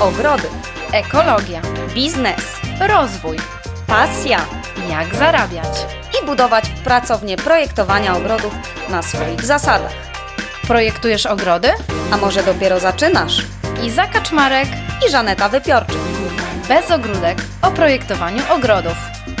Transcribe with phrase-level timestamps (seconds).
[0.00, 0.48] ogrody,
[0.92, 1.60] ekologia,
[1.94, 2.40] biznes,
[2.80, 3.36] rozwój,
[3.86, 4.38] pasja
[4.90, 5.86] jak zarabiać.
[6.22, 8.54] i budować pracownię projektowania ogrodów
[8.88, 9.92] na swoich zasadach.
[10.66, 11.68] Projektujesz ogrody?
[12.12, 13.42] A może dopiero zaczynasz?
[13.82, 14.68] Iza Kaczmarek,
[15.06, 15.98] I Żaneta Wypiorczyk,
[16.68, 18.96] bez ogródek o projektowaniu ogrodów.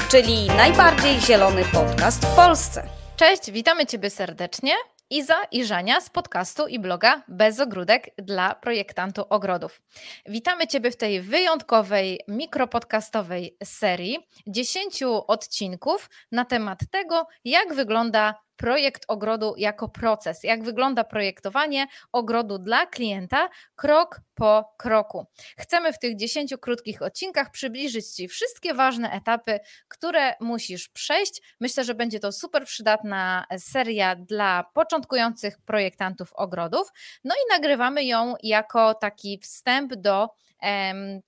[0.08, 2.82] czyli najbardziej zielony podcast w Polsce.
[3.16, 4.72] Cześć, witamy Ciebie serdecznie.
[5.14, 9.82] Iza i Żania z podcastu i bloga Bez Ogródek dla projektantu ogrodów.
[10.26, 19.04] Witamy Ciebie w tej wyjątkowej mikropodcastowej serii 10 odcinków na temat tego, jak wygląda projekt
[19.08, 25.26] ogrodu jako proces, jak wygląda projektowanie ogrodu dla klienta krok po kroku.
[25.58, 31.42] Chcemy w tych 10 krótkich odcinkach przybliżyć Ci wszystkie ważne etapy, które musisz przejść.
[31.60, 36.88] Myślę, że będzie to super przydatna seria dla początkujących projektantów ogrodów.
[37.24, 40.28] No i nagrywamy ją jako taki wstęp do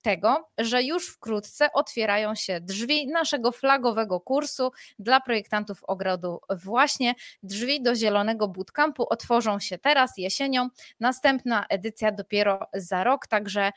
[0.01, 6.39] tego, że już wkrótce otwierają się drzwi naszego flagowego kursu dla projektantów ogrodu.
[6.49, 10.69] Właśnie drzwi do Zielonego Bootcampu otworzą się teraz jesienią.
[10.99, 13.71] Następna edycja dopiero za rok, także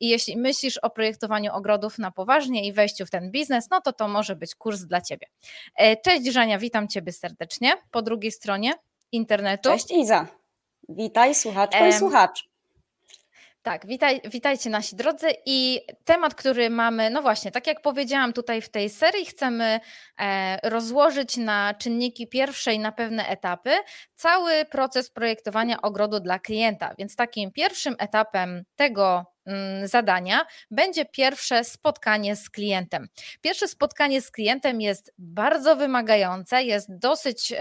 [0.00, 4.08] jeśli myślisz o projektowaniu ogrodów na poważnie i wejściu w ten biznes, no to to
[4.08, 5.26] może być kurs dla Ciebie.
[5.76, 8.74] E, Cześć Żania, witam Ciebie serdecznie po drugiej stronie
[9.12, 9.70] internetu.
[9.70, 10.26] Cześć Iza.
[10.88, 12.55] Witaj słuchaczko i słuchacz.
[13.66, 18.62] Tak, witaj, witajcie nasi drodzy i temat, który mamy, no właśnie, tak jak powiedziałam tutaj
[18.62, 19.80] w tej serii, chcemy
[20.18, 23.70] e, rozłożyć na czynniki pierwsze i na pewne etapy
[24.14, 26.94] cały proces projektowania ogrodu dla klienta.
[26.98, 29.35] Więc takim pierwszym etapem tego
[29.84, 33.08] zadania będzie pierwsze spotkanie z klientem.
[33.40, 37.52] Pierwsze spotkanie z klientem jest bardzo wymagające, jest dosyć,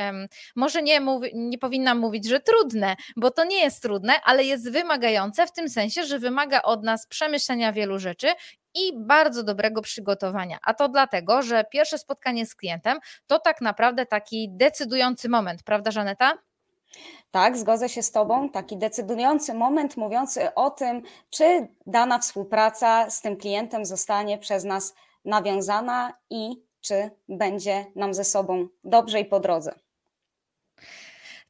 [0.56, 1.02] może nie,
[1.34, 5.70] nie powinnam mówić, że trudne, bo to nie jest trudne, ale jest wymagające w tym
[5.70, 8.28] sensie, że wymaga od nas przemyślenia wielu rzeczy
[8.76, 10.58] i bardzo dobrego przygotowania.
[10.64, 15.92] A to dlatego, że pierwsze spotkanie z klientem to tak naprawdę taki decydujący moment, prawda,
[15.92, 16.34] Żaneta?
[17.32, 18.50] Tak, zgodzę się z Tobą.
[18.50, 24.96] Taki decydujący moment mówiący o tym, czy dana współpraca z tym klientem zostanie przez nas
[25.26, 29.85] nawiązana i czy będzie nam ze sobą dobrze i po drodze.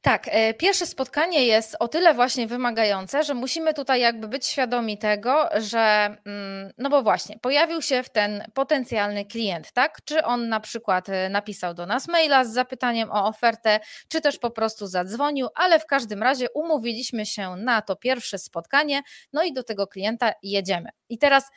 [0.06, 4.98] Tak, e, pierwsze spotkanie jest o tyle właśnie wymagające, że musimy tutaj jakby być świadomi
[4.98, 9.98] tego, że mm, no bo właśnie pojawił się w ten potencjalny klient, tak?
[10.04, 14.38] Czy on na przykład e, napisał do nas maila z zapytaniem o ofertę, czy też
[14.38, 19.02] po prostu zadzwonił, ale w każdym razie umówiliśmy się na to pierwsze spotkanie,
[19.32, 20.88] no i do tego klienta jedziemy.
[21.08, 21.50] I teraz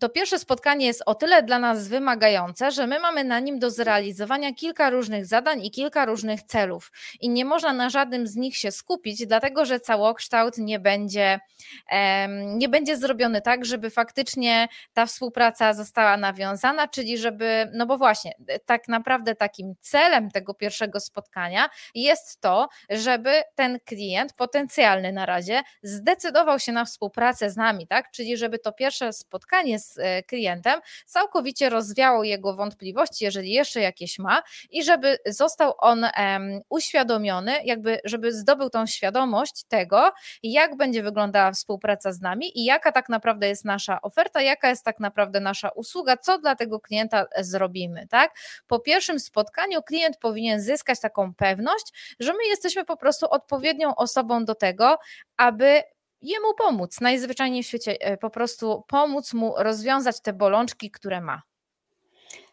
[0.00, 3.70] To pierwsze spotkanie jest o tyle dla nas wymagające, że my mamy na nim do
[3.70, 6.92] zrealizowania kilka różnych zadań i kilka różnych celów.
[7.20, 11.40] I nie można na żadnym z nich się skupić, dlatego że całokształt nie będzie,
[12.36, 18.32] nie będzie zrobiony tak, żeby faktycznie ta współpraca została nawiązana, czyli żeby, no bo właśnie,
[18.66, 25.62] tak naprawdę takim celem tego pierwszego spotkania jest to, żeby ten klient, potencjalny na razie,
[25.82, 28.10] zdecydował się na współpracę z nami, tak?
[28.10, 29.37] Czyli żeby to pierwsze spotkanie
[29.78, 36.06] z e, klientem całkowicie rozwiało jego wątpliwości, jeżeli jeszcze jakieś ma, i żeby został on
[36.68, 40.12] uświadomiony, jakby żeby zdobył tą świadomość tego,
[40.42, 44.84] jak będzie wyglądała współpraca z nami i jaka tak naprawdę jest nasza oferta, jaka jest
[44.84, 48.38] tak naprawdę nasza usługa, co dla tego klienta zrobimy, tak?
[48.66, 54.44] Po pierwszym spotkaniu klient powinien zyskać taką pewność, że my jesteśmy po prostu odpowiednią osobą
[54.44, 54.98] do tego,
[55.36, 55.82] aby
[56.22, 61.42] jemu pomóc, najzwyczajniej w świecie, e, po prostu pomóc mu rozwiązać te bolączki, które ma.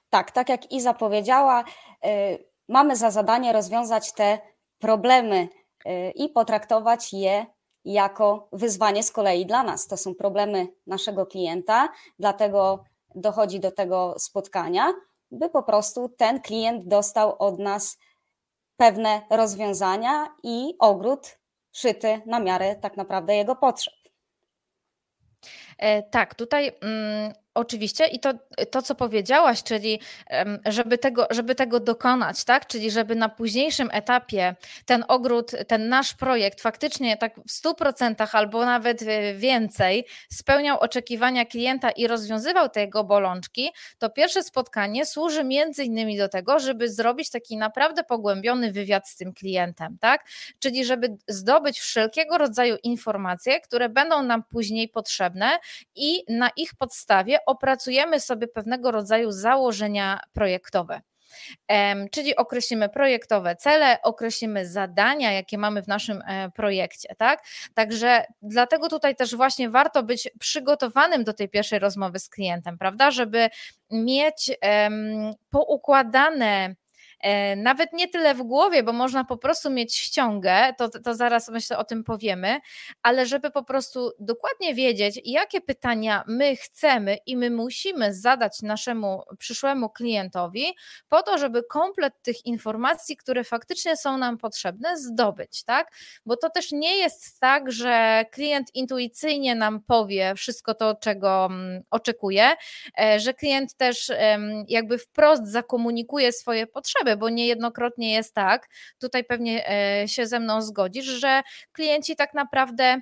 [0.10, 1.64] Tak, tak jak Iza powiedziała,
[2.06, 4.40] y, mamy za zadanie rozwiązać te
[4.80, 5.48] problemy
[5.86, 7.46] y, i potraktować je
[7.86, 9.88] jako wyzwanie z kolei dla nas.
[9.88, 11.90] To są problemy naszego klienta,
[12.20, 12.84] dlatego
[13.16, 14.94] dochodzi do tego spotkania,
[15.32, 17.98] by po prostu ten klient dostał od nas
[18.78, 21.38] pewne rozwiązania i ogród
[21.76, 23.94] szyty na miarę tak naprawdę jego potrzeb.
[25.78, 28.34] E, Tak, tutaj mm, oczywiście i to,
[28.72, 30.00] to, co powiedziałaś, czyli
[30.66, 32.68] żeby tego, żeby tego dokonać, tak?
[32.68, 34.56] Czyli żeby na późniejszym etapie
[34.86, 41.46] ten ogród, ten nasz projekt faktycznie tak w 100% albo nawet e, więcej spełniał oczekiwania
[41.46, 46.90] klienta i rozwiązywał te jego bolączki, to pierwsze spotkanie służy między innymi do tego, żeby
[46.90, 50.26] zrobić taki naprawdę pogłębiony wywiad z tym klientem, tak?
[50.60, 55.60] Czyli żeby zdobyć wszelkiego rodzaju informacje, które będą nam później potrzebne
[55.96, 61.02] i na ich podstawie opracujemy sobie pewnego rodzaju założenia projektowe.
[62.12, 67.44] czyli określimy projektowe cele, określimy zadania, jakie mamy w naszym e, projekcie, tak?
[67.74, 73.12] Także dlatego tutaj też właśnie warto być przygotowanym do tej pierwszej rozmowy z klientem, prawda?
[73.12, 73.50] Żeby
[73.92, 74.52] mieć
[75.50, 76.85] poukładane E,
[77.58, 81.78] nawet nie tyle w głowie, bo można po prostu mieć ściągę, to, to zaraz myślę
[81.78, 82.60] o tym powiemy,
[83.04, 89.24] ale żeby po prostu dokładnie wiedzieć, jakie pytania my chcemy i my musimy zadać naszemu
[89.40, 90.66] przyszłemu klientowi,
[91.10, 95.92] po to, żeby komplet tych informacji, które faktycznie są nam potrzebne, zdobyć, tak?
[96.26, 101.82] Bo to też nie jest tak, że klient intuicyjnie nam powie wszystko to, czego mm,
[101.92, 102.52] oczekuje,
[103.00, 104.12] e, że klient też
[104.68, 108.68] jakby wprost zakomunikuje swoje potrzeby bo niejednokrotnie jest tak,
[109.00, 111.42] tutaj pewnie e, się ze mną zgodzisz, że
[111.72, 113.02] klienci tak naprawdę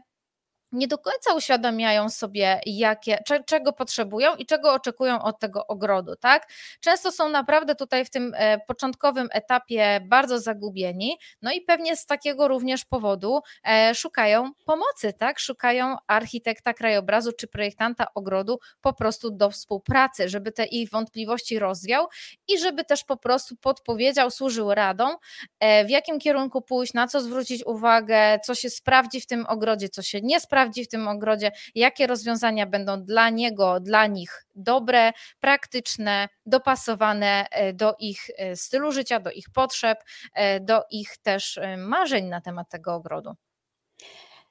[0.73, 6.47] nie do końca uświadamiają sobie, jakie, czego potrzebują i czego oczekują od tego ogrodu, tak?
[6.79, 12.05] Często są naprawdę tutaj w tym e, początkowym etapie bardzo zagubieni, no i pewnie z
[12.05, 15.39] takiego również powodu e, szukają pomocy, tak?
[15.39, 22.07] Szukają architekta krajobrazu czy projektanta ogrodu po prostu do współpracy, żeby te ich wątpliwości rozwiał
[22.47, 25.15] i żeby też po prostu podpowiedział, służył radą,
[25.59, 29.89] e, w jakim kierunku pójść, na co zwrócić uwagę, co się sprawdzi w tym ogrodzie,
[29.89, 34.45] co się nie sprawdzi, sprawdzi w tym ogrodzie, jakie rozwiązania będą dla niego, dla nich
[34.55, 41.17] dobre, praktyczne, dopasowane e, do ich e, stylu życia, do ich potrzeb, e, do ich
[41.17, 43.33] też marzeń na temat tego ogrodu.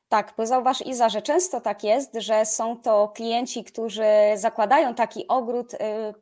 [0.09, 4.05] Tak, bo zauważ Iza, że często tak jest, że są to klienci, którzy
[4.35, 5.73] zakładają taki ogród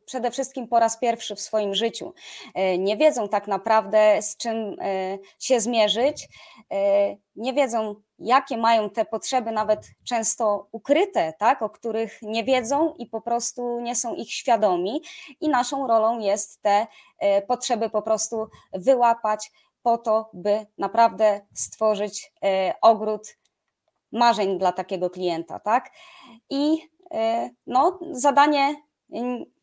[0.05, 2.13] przede wszystkim po raz pierwszy w swoim życiu.
[2.79, 4.75] Nie wiedzą tak naprawdę z czym
[5.39, 6.27] się zmierzyć,
[7.35, 13.05] nie wiedzą jakie mają te potrzeby nawet często ukryte, tak, o których nie wiedzą i
[13.05, 15.01] po prostu nie są ich świadomi
[15.41, 16.87] i naszą rolą jest te
[17.47, 19.51] potrzeby po prostu wyłapać
[19.83, 22.33] po to, by naprawdę stworzyć
[22.81, 23.37] ogród
[24.11, 25.91] marzeń dla takiego klienta, tak?
[26.49, 28.75] I e, no, zadanie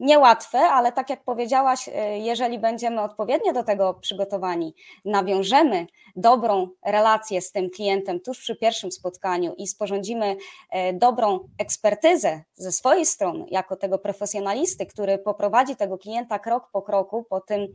[0.00, 4.74] niełatwe, ale tak jak powiedziałaś, e, jeżeli będziemy odpowiednio do tego przygotowani,
[5.04, 5.86] nawiążemy
[6.16, 10.36] dobrą relację z tym klientem tuż przy pierwszym spotkaniu i sporządzimy
[10.70, 16.82] e, dobrą ekspertyzę ze swojej strony, jako tego profesjonalisty, który poprowadzi tego klienta krok po
[16.82, 17.68] kroku po tym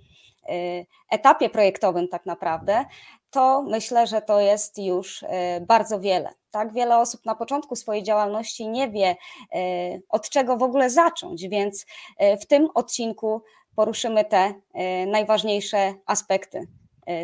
[1.12, 2.86] etapie projektowym, tak naprawdę,
[3.34, 5.26] to myślę, że to jest już
[5.68, 6.30] bardzo wiele.
[6.54, 9.16] Tak, wiele osób na początku swojej działalności nie wie,
[9.56, 11.86] e, od czego w ogóle zacząć, więc
[12.18, 13.44] e, w tym odcinku
[13.76, 16.68] poruszymy te e, najważniejsze aspekty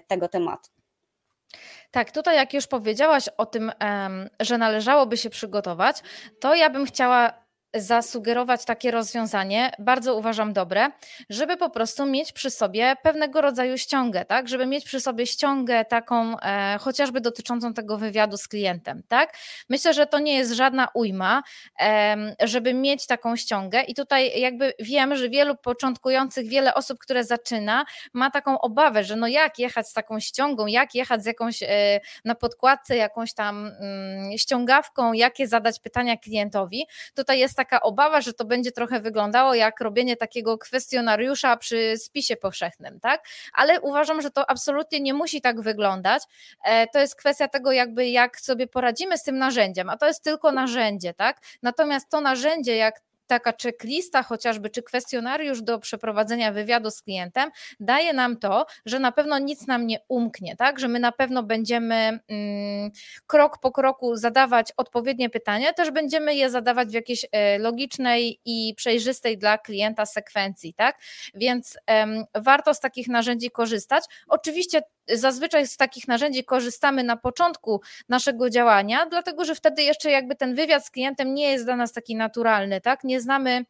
[0.07, 0.69] tego tematu.
[1.91, 3.71] Tak, tutaj jak już powiedziałaś o tym,
[4.39, 6.03] że należałoby się przygotować,
[6.39, 7.33] to ja bym chciała
[7.73, 10.87] zasugerować takie rozwiązanie, bardzo uważam dobre,
[11.29, 14.47] żeby po prostu mieć przy sobie pewnego rodzaju ściągę, tak?
[14.47, 19.37] Żeby mieć przy sobie ściągę taką e, chociażby dotyczącą tego wywiadu z klientem, tak?
[19.69, 21.43] Myślę, że to nie jest żadna ujma,
[21.79, 27.23] e, żeby mieć taką ściągę i tutaj jakby wiem, że wielu początkujących, wiele osób, które
[27.23, 31.63] zaczyna, ma taką obawę, że no jak jechać z taką ściągą, jak jechać z jakąś
[31.63, 36.85] e, na podkładce jakąś tam mm, ściągawką, jakie zadać pytania klientowi.
[37.15, 42.35] Tutaj jest taka obawa, że to będzie trochę wyglądało jak robienie takiego kwestionariusza przy spisie
[42.35, 43.23] powszechnym, tak?
[43.53, 46.23] Ale uważam, że to absolutnie nie musi tak wyglądać.
[46.63, 50.23] E, to jest kwestia tego, jakby jak sobie poradzimy z tym narzędziem, a to jest
[50.23, 51.37] tylko narzędzie, tak?
[51.63, 58.13] Natomiast to narzędzie, jak taka checklista chociażby, czy kwestionariusz do przeprowadzenia wywiadu z klientem daje
[58.13, 60.79] nam to, że na pewno nic nam nie umknie, tak?
[60.79, 62.91] Że my na pewno będziemy mm,
[63.27, 68.73] krok po kroku zadawać odpowiednie pytania, też będziemy je zadawać w jakiejś e, logicznej i
[68.75, 70.99] przejrzystej dla klienta sekwencji, tak?
[71.35, 74.03] Więc um, warto z takich narzędzi korzystać.
[74.27, 74.81] Oczywiście
[75.13, 80.55] zazwyczaj z takich narzędzi korzystamy na początku naszego działania, dlatego że wtedy jeszcze jakby ten
[80.55, 83.03] wywiad z klientem nie jest dla nas taki naturalny, tak?
[83.03, 83.65] Nie znamy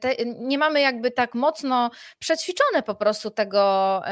[0.00, 4.02] te, nie mamy jakby tak mocno przećwiczone po prostu tego,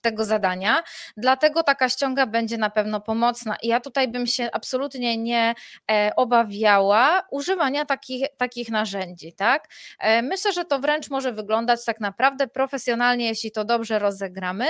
[0.00, 0.82] tego zadania,
[1.16, 3.56] dlatego taka ściąga będzie na pewno pomocna.
[3.62, 5.54] I ja tutaj bym się absolutnie nie
[5.90, 9.32] e, obawiała używania takich, takich narzędzi.
[9.32, 9.68] Tak?
[9.98, 14.66] E, myślę, że to wręcz może wyglądać tak naprawdę profesjonalnie, jeśli to dobrze rozegramy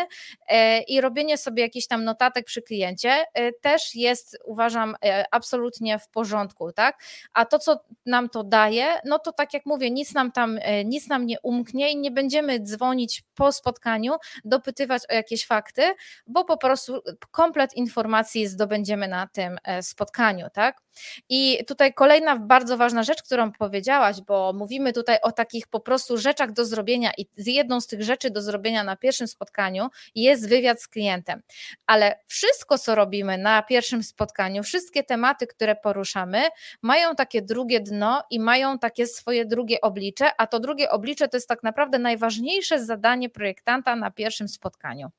[0.88, 3.24] i robienie sobie jakichś tam notatek przy kliencie
[3.60, 4.96] też jest, uważam,
[5.30, 6.72] absolutnie w porządku.
[6.72, 7.02] Tak?
[7.32, 10.58] A to, co nam to daje, no to tak jak mówię, nic nam nam tam,
[10.62, 14.12] e, nic nam nie umknie i nie będziemy dzwonić po spotkaniu,
[14.44, 15.82] dopytywać o jakieś fakty,
[16.26, 20.80] bo po prostu komplet informacji zdobędziemy na tym e, spotkaniu, tak?
[21.28, 26.18] I tutaj kolejna bardzo ważna rzecz, którą powiedziałaś, bo mówimy tutaj o takich po prostu
[26.18, 30.82] rzeczach do zrobienia i jedną z tych rzeczy do zrobienia na pierwszym spotkaniu jest wywiad
[30.82, 31.42] z klientem.
[31.86, 36.42] Ale wszystko, co robimy na pierwszym spotkaniu, wszystkie tematy, które poruszamy,
[36.82, 41.36] mają takie drugie dno i mają takie swoje drugie oblicze, a to drugie oblicze to
[41.36, 45.10] jest tak naprawdę najważniejsze zadanie projektanta na pierwszym spotkaniu.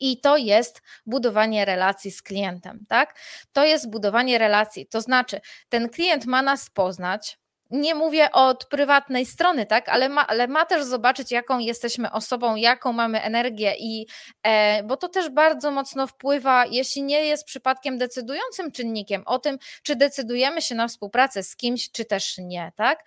[0.00, 3.18] I to jest budowanie relacji z klientem, tak?
[3.52, 4.86] To jest budowanie relacji.
[4.86, 7.38] To znaczy, ten klient ma nas poznać,
[7.72, 12.56] nie mówię od prywatnej strony, tak, ale ma, ale ma też zobaczyć, jaką jesteśmy osobą,
[12.56, 14.06] jaką mamy energię, i
[14.42, 19.58] e, bo to też bardzo mocno wpływa, jeśli nie jest przypadkiem decydującym czynnikiem o tym,
[19.82, 23.04] czy decydujemy się na współpracę z kimś, czy też nie, tak.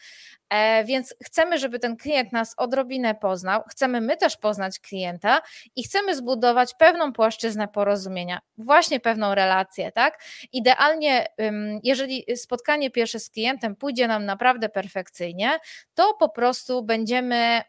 [0.50, 5.42] E, więc chcemy, żeby ten klient nas odrobinę poznał, chcemy my też poznać klienta
[5.76, 10.20] i chcemy zbudować pewną płaszczyznę porozumienia, właśnie pewną relację, tak?
[10.52, 11.28] Idealnie,
[11.84, 15.60] jeżeli spotkanie pierwsze z klientem pójdzie nam naprawdę perfekcyjnie,
[15.94, 17.62] to po prostu będziemy,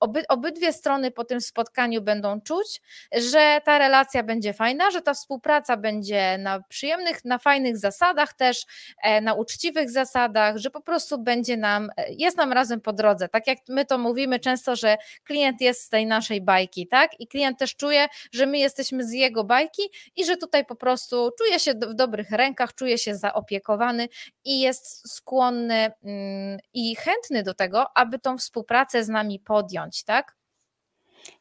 [0.00, 5.14] oby, obydwie strony po tym spotkaniu będą czuć, że ta relacja będzie fajna, że ta
[5.14, 8.66] współpraca będzie na przyjemnych, na fajnych zasadach też,
[9.02, 13.28] e, na uczciwych zasadach, że po prostu będzie nam jest nam razem po drodze.
[13.28, 17.20] Tak jak my to mówimy często, że klient jest z tej naszej bajki, tak?
[17.20, 19.82] I klient też czuje, że my jesteśmy z jego bajki
[20.16, 24.08] i że tutaj po prostu czuje się w dobrych rękach, czuje się zaopiekowany
[24.44, 30.36] i jest skłonny mm, i chętny do tego, aby tą współpracę z nami podjąć, tak?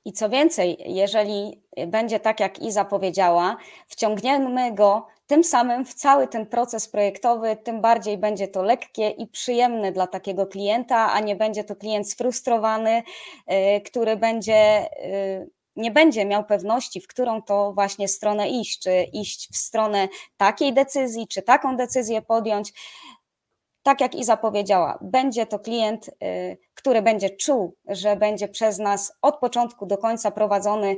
[0.06, 6.28] I co więcej, jeżeli będzie tak, jak Iza powiedziała, wciągniemy go tym samym w cały
[6.28, 11.36] ten proces projektowy, tym bardziej będzie to lekkie i przyjemne dla takiego klienta, a nie
[11.36, 13.04] będzie to klient sfrustrowany,
[13.78, 19.04] y, który będzie y, nie będzie miał pewności, w którą to właśnie stronę iść, czy
[19.14, 20.08] iść w stronę
[20.38, 22.74] takiej decyzji, czy taką decyzję podjąć.
[23.84, 29.14] Tak jak Iza powiedziała, będzie to klient, y, który będzie czuł, że będzie przez nas
[29.22, 30.98] od początku do końca prowadzony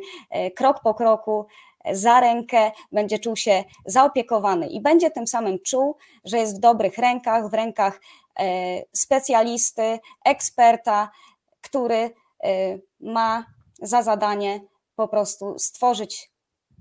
[0.56, 1.46] krok po kroku,
[1.92, 6.98] za rękę, będzie czuł się zaopiekowany i będzie tym samym czuł, że jest w dobrych
[6.98, 8.02] rękach, w rękach
[8.40, 8.46] e,
[8.94, 11.12] specjalisty, eksperta,
[11.62, 12.10] który e,
[13.00, 13.46] ma
[13.82, 14.62] za zadanie
[14.96, 16.32] po prostu stworzyć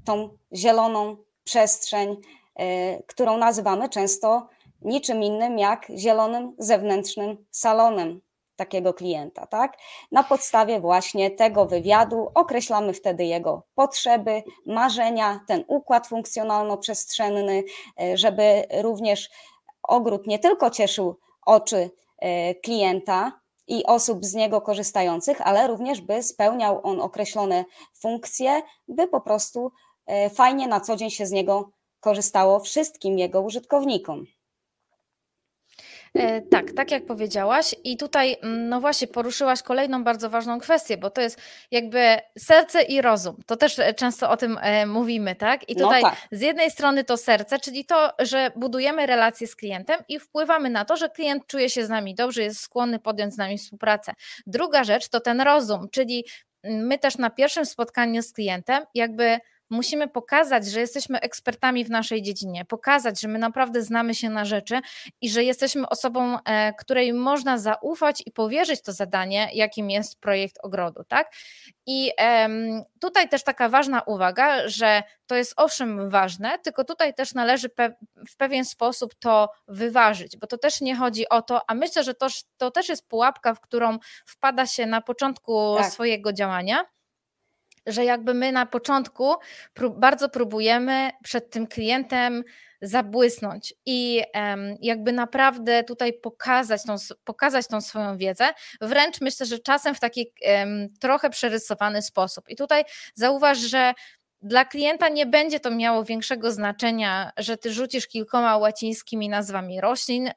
[0.04, 2.16] tą zieloną przestrzeń,
[2.54, 4.48] e, którą nazywamy często
[4.82, 8.20] niczym innym jak zielonym zewnętrznym salonem
[8.62, 9.76] takiego klienta, tak?
[10.12, 17.62] Na podstawie właśnie tego wywiadu określamy wtedy jego potrzeby, marzenia, ten układ funkcjonalno-przestrzenny,
[18.00, 19.30] e, żeby również
[19.82, 26.22] ogród nie tylko cieszył oczy e, klienta i osób z niego korzystających, ale również by
[26.22, 27.64] spełniał on określone
[28.00, 29.72] funkcje, by po prostu
[30.06, 34.24] e, fajnie na co dzień się z niego korzystało wszystkim jego użytkownikom.
[36.14, 40.96] E, tak, tak jak powiedziałaś, i tutaj, mm, no właśnie, poruszyłaś kolejną bardzo ważną kwestię,
[40.96, 41.40] bo to jest
[41.70, 43.36] jakby serce i rozum.
[43.46, 45.68] To też e, często o tym e, mówimy, tak?
[45.68, 46.18] I no tutaj no tak.
[46.32, 50.84] z jednej strony to serce, czyli to, że budujemy relacje z klientem i wpływamy na
[50.84, 54.12] to, że klient czuje się z nami dobrze, jest skłonny podjąć z nami współpracę.
[54.46, 56.24] Druga rzecz to ten rozum, czyli
[56.64, 59.38] my też na pierwszym spotkaniu z klientem, jakby
[59.72, 64.44] musimy pokazać, że jesteśmy ekspertami w naszej dziedzinie, pokazać, że my naprawdę znamy się na
[64.44, 64.80] rzeczy
[65.20, 70.58] i że jesteśmy osobą, e, której można zaufać i powierzyć to zadanie, jakim jest projekt
[70.62, 71.32] ogrodu, tak?
[71.86, 72.12] I
[73.00, 77.68] tutaj też taka ważna uwaga, że to jest owszem ważne, tylko tutaj też należy
[78.30, 82.14] w pewien sposób to wyważyć, bo to też nie chodzi o to, a myślę, że
[82.14, 82.26] to,
[82.56, 85.92] to też jest pułapka, w którą wpada się na początku tak.
[85.92, 86.84] swojego działania
[87.86, 89.34] że jakby my na początku
[89.96, 92.44] bardzo próbujemy przed tym klientem
[92.82, 94.22] zabłysnąć i
[94.80, 98.48] jakby naprawdę tutaj pokazać tą, pokazać tą swoją wiedzę,
[98.80, 100.32] wręcz myślę, że czasem w taki
[101.00, 102.48] trochę przerysowany sposób.
[102.48, 102.84] I tutaj
[103.14, 103.92] zauważ, że
[104.42, 110.30] dla klienta nie będzie to miało większego znaczenia, że ty rzucisz kilkoma łacińskimi nazwami roślin,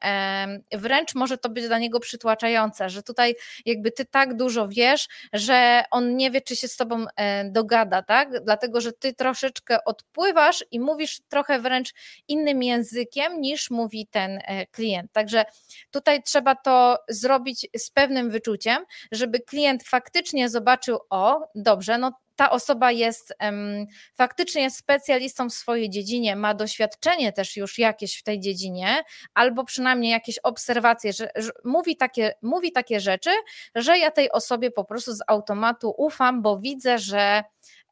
[0.72, 3.34] wręcz może to być dla niego przytłaczające, że tutaj
[3.66, 8.02] jakby ty tak dużo wiesz, że on nie wie, czy się z tobą e, dogada,
[8.02, 8.44] tak?
[8.44, 11.94] Dlatego, że ty troszeczkę odpływasz i mówisz trochę wręcz
[12.28, 15.12] innym językiem niż mówi ten e, klient.
[15.12, 15.44] Także
[15.90, 22.50] tutaj trzeba to zrobić z pewnym wyczuciem, żeby klient faktycznie zobaczył, o, dobrze, no ta
[22.50, 28.40] osoba jest um, faktycznie specjalistą w swojej dziedzinie, ma doświadczenie też już jakieś w tej
[28.40, 33.30] dziedzinie, albo przynajmniej jakieś obserwacje, że, że mówi, takie, mówi takie rzeczy,
[33.74, 37.44] że ja tej osobie po prostu z automatu ufam, bo widzę, że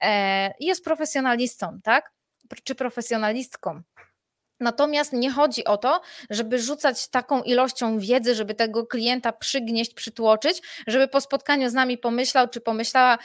[0.03, 2.13] e, jest profesjonalistą, tak?
[2.65, 3.83] Czy profesjonalistką.
[4.61, 10.63] Natomiast nie chodzi o to, żeby rzucać taką ilością wiedzy, żeby tego klienta przygnieść, przytłoczyć,
[10.87, 13.19] żeby po spotkaniu z nami pomyślał czy pomyślała,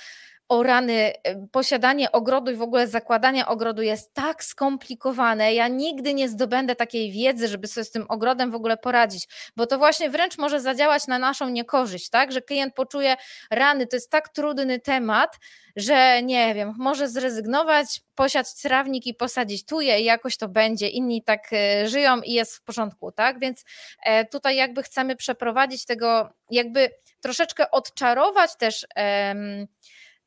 [0.50, 5.54] o rany, e, posiadanie ogrodu i w ogóle zakładanie ogrodu jest tak skomplikowane.
[5.54, 9.66] Ja nigdy nie zdobędę takiej wiedzy, żeby sobie z tym ogrodem w ogóle poradzić, bo
[9.68, 12.32] to właśnie wręcz może zadziałać na naszą niekorzyść, tak?
[12.32, 13.16] Że klient poczuje
[13.52, 15.38] rany, to jest tak trudny temat,
[15.76, 20.88] że nie wiem, może zrezygnować, posiać trawnik i posadzić tuje i jakoś to będzie.
[20.88, 23.40] Inni tak e, żyją i jest w porządku, tak?
[23.40, 23.66] Więc
[24.04, 26.90] e, tutaj jakby chcemy przeprowadzić tego, jakby
[27.22, 28.88] troszeczkę odczarować też.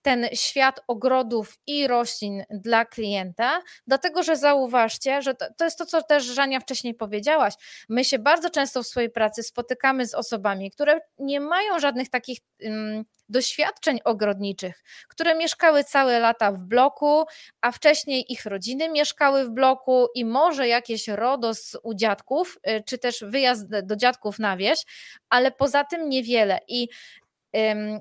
[0.02, 5.86] Ten świat ogrodów i roślin dla klienta, dlatego że zauważcie, że to, to, jest to,
[5.86, 7.54] co też Żania wcześniej powiedziałaś.
[7.88, 12.38] My się bardzo często w swojej pracy spotykamy z osobami, które nie mają żadnych takich
[12.64, 17.24] um, doświadczeń ogrodniczych, które mieszkały całe lata w bloku,
[17.60, 22.98] a wcześniej ich rodziny mieszkały w bloku i może jakieś rodos u dziadków, y, czy
[22.98, 24.82] też wyjazd do dziadków na wieś,
[25.28, 26.58] ale poza tym niewiele.
[26.68, 26.88] I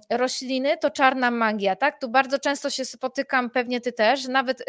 [0.10, 2.02] rośliny to czarna magia, tak?
[2.02, 4.64] Tu bardzo często się spotykam, pewnie ty też, nawet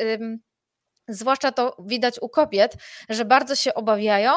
[1.13, 2.75] Zwłaszcza to widać u kobiet,
[3.09, 4.33] że bardzo się obawiają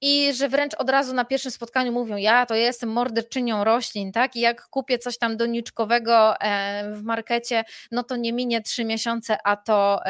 [0.00, 4.36] i że wręcz od razu na pierwszym spotkaniu mówią: Ja to jestem morderczynią roślin, tak?
[4.36, 9.38] I jak kupię coś tam doniczkowego e, w markecie, no to nie minie trzy miesiące,
[9.44, 10.00] a, to,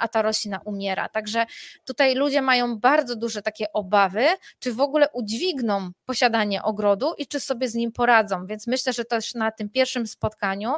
[0.00, 1.08] a ta roślina umiera.
[1.08, 1.46] Także
[1.84, 4.26] tutaj ludzie mają bardzo duże takie obawy,
[4.58, 8.46] czy w ogóle udźwigną posiadanie ogrodu i czy sobie z nim poradzą.
[8.46, 10.72] Więc myślę, że też na tym pierwszym spotkaniu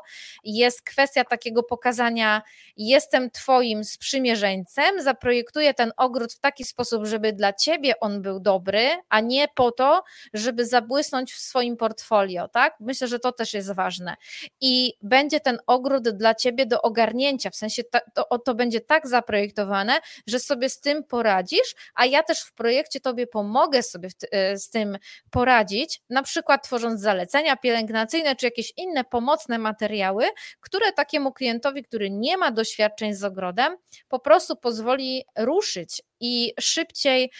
[0.44, 2.42] jest kwestia takiego pokazania:
[2.76, 4.67] Jestem Twoim sprzymierzeńcem
[4.98, 9.72] zaprojektuję ten ogród w taki sposób, żeby dla ciebie on był dobry, a nie po
[9.72, 10.02] to,
[10.34, 12.76] żeby zabłysnąć w swoim portfolio, tak?
[12.80, 14.16] Myślę, że to też jest ważne.
[14.60, 17.82] I będzie ten ogród dla ciebie do ogarnięcia, w sensie
[18.14, 23.00] to, to będzie tak zaprojektowane, że sobie z tym poradzisz, a ja też w projekcie
[23.00, 24.98] tobie pomogę sobie e, z tym
[25.30, 30.24] poradzić, na przykład tworząc zalecenia pielęgnacyjne czy jakieś inne pomocne materiały,
[30.60, 33.76] które takiemu klientowi, który nie ma doświadczeń z ogrodem,
[34.08, 37.30] po prostu prostu pozwoli ruszyć i szybciej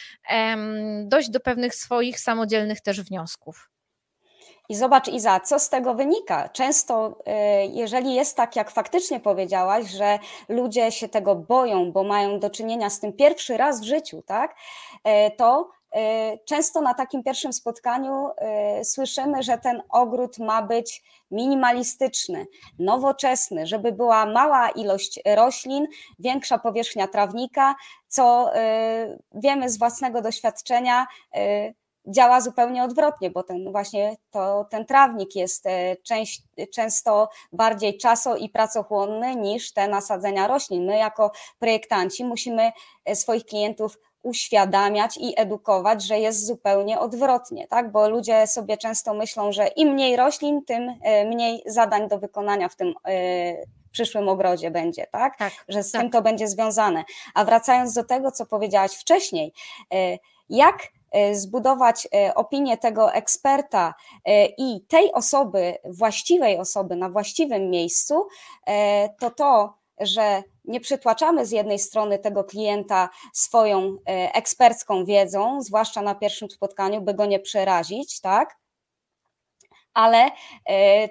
[1.05, 3.71] dojść do pewnych swoich samodzielnych też wniosków.
[4.69, 6.49] I zobacz, Iza, co z tego wynika?
[6.49, 12.41] Często, e, jeżeli jest tak, jak faktycznie powiedziałaś, że ludzie się tego boją, bo mają
[12.41, 14.57] do czynienia z tym pierwszy raz w życiu, tak,
[15.05, 15.71] e, to
[16.45, 18.29] często na takim pierwszym spotkaniu
[18.83, 22.47] słyszymy, że ten ogród ma być minimalistyczny,
[22.79, 25.87] nowoczesny, żeby była mała ilość roślin,
[26.19, 27.75] większa powierzchnia trawnika,
[28.09, 28.51] co
[29.35, 31.07] wiemy z własnego doświadczenia
[32.09, 36.43] działa zupełnie odwrotnie, bo ten właśnie to, ten trawnik jest e, część,
[36.75, 40.87] często bardziej czaso i pracochłonny niż te nasadzenia roślin.
[40.87, 42.73] My jako projektanci musimy
[43.05, 47.93] e, swoich klientów uświadamiać i edukować, że jest zupełnie odwrotnie, tak?
[47.93, 52.69] Bo ludzie sobie często myślą, że im mniej roślin, tym e, mniej zadań do wykonania
[52.69, 52.95] w tym
[53.91, 55.39] przyszłym ogrodzie będzie, tak?
[55.39, 56.03] tak że z tak.
[56.03, 57.05] tym to będzie związane.
[57.35, 59.53] A wracając do tego, co powiedziałaś wcześniej,
[60.49, 63.95] jak E, zbudować opinię tego eksperta
[64.59, 68.29] i tej osoby, właściwej osoby na właściwym miejscu,
[69.21, 76.15] to to, że nie przytłaczamy z jednej strony tego klienta swoją ekspercką wiedzą, zwłaszcza na
[76.15, 78.57] pierwszym spotkaniu, by go nie przerazić, tak?
[79.95, 80.31] Ale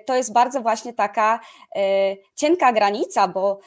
[0.05, 1.39] to jest bardzo właśnie taka
[2.35, 3.59] cienka granica, bo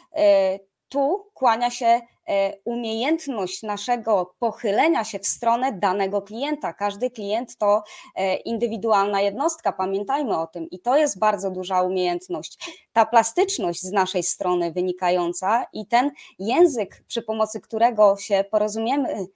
[0.91, 2.01] tu kłania się
[2.31, 6.73] E, umiejętność naszego pochylenia się w stronę danego klienta.
[6.73, 7.83] Każdy klient to
[8.15, 12.81] e, indywidualna jednostka, pamiętajmy o tym, i to jest bardzo duża umiejętność.
[12.93, 19.27] Ta plastyczność z naszej strony wynikająca i ten język, przy pomocy którego się porozumiemy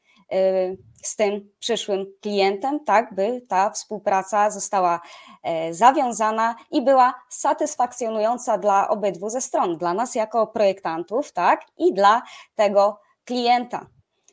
[1.02, 5.00] z tym przyszłym klientem, tak, by ta współpraca została
[5.42, 11.94] e, zawiązana i była satysfakcjonująca dla obydwu ze stron, dla nas jako projektantów, tak, i
[11.94, 12.22] dla
[12.54, 13.86] tego klienta.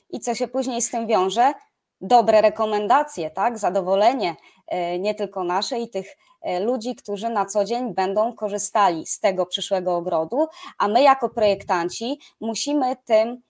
[0.10, 1.54] I co się później z tym wiąże?
[2.02, 4.36] Dobre rekomendacje, tak, zadowolenie
[4.68, 9.20] e, nie tylko nasze i tych e, ludzi, którzy na co dzień będą korzystali z
[9.20, 13.42] tego przyszłego ogrodu, a my jako projektanci musimy tym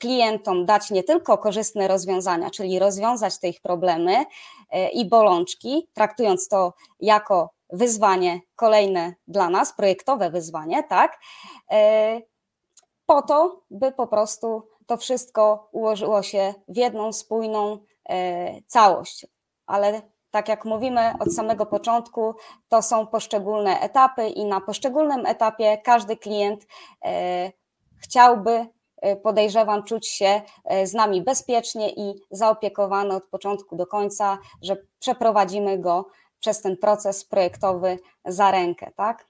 [0.00, 4.24] klientom dać nie tylko korzystne rozwiązania, czyli rozwiązać te ich problemy
[4.70, 11.20] e, i bolączki, traktując to jako wyzwanie kolejne dla nas, projektowe wyzwanie, tak?
[11.70, 12.20] E,
[13.06, 19.26] po to, by po prostu to wszystko ułożyło się w jedną spójną e, całość.
[19.66, 22.34] Ale tak jak mówimy od samego początku,
[22.68, 26.66] to są poszczególne etapy i na poszczególnym etapie każdy klient
[28.02, 28.73] chciałby E,
[29.22, 35.78] podejrzewam, czuć się e, z nami bezpiecznie i zaopiekowany od początku do końca, że przeprowadzimy
[35.78, 36.06] go
[36.40, 39.28] przez ten proces projektowy za rękę, tak?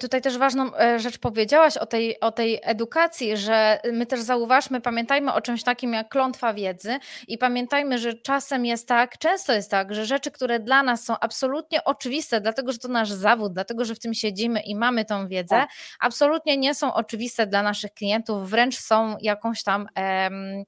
[0.00, 4.80] Tutaj też ważną e, rzecz powiedziałaś o tej, o tej edukacji, że my też zauważmy,
[4.80, 6.98] pamiętajmy o czymś takim jak klątwa wiedzy
[7.28, 11.14] i pamiętajmy, że czasem jest tak, często jest tak, że rzeczy, które dla nas są
[11.20, 15.28] absolutnie oczywiste, dlatego że to nasz zawód, dlatego że w tym siedzimy i mamy tą
[15.28, 15.70] wiedzę, tak.
[16.00, 20.64] absolutnie nie są oczywiste dla naszych klientów, wręcz są jakąś tam um,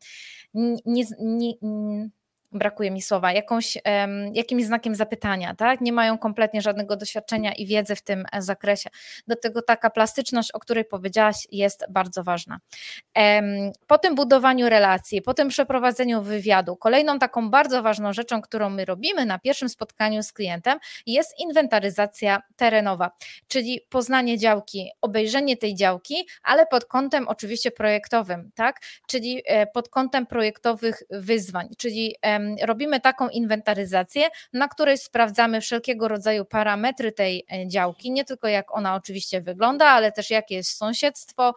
[0.54, 2.19] nie, nie, nie
[2.52, 3.78] brakuje mi słowa, jakąś,
[4.32, 5.80] jakimś znakiem zapytania, tak?
[5.80, 8.90] Nie mają kompletnie żadnego doświadczenia i wiedzy w tym e, zakresie.
[9.26, 12.58] Dlatego taka plastyczność, o której powiedziałaś, jest bardzo ważna.
[13.86, 18.84] Po tym budowaniu relacji, po tym przeprowadzeniu wywiadu, kolejną taką bardzo ważną rzeczą, którą my
[18.84, 23.10] robimy na pierwszym spotkaniu z klientem, jest inwentaryzacja terenowa,
[23.48, 28.80] czyli poznanie działki, obejrzenie tej działki, ale pod kątem oczywiście projektowym, tak?
[29.06, 32.16] Czyli e, pod kątem projektowych wyzwań, czyli
[32.62, 38.76] robimy taką inwentaryzację, na której sprawdzamy wszelkiego rodzaju parametry tej e, działki, nie tylko jak
[38.76, 41.55] ona oczywiście wygląda, ale też jakie jest sąsiedztwo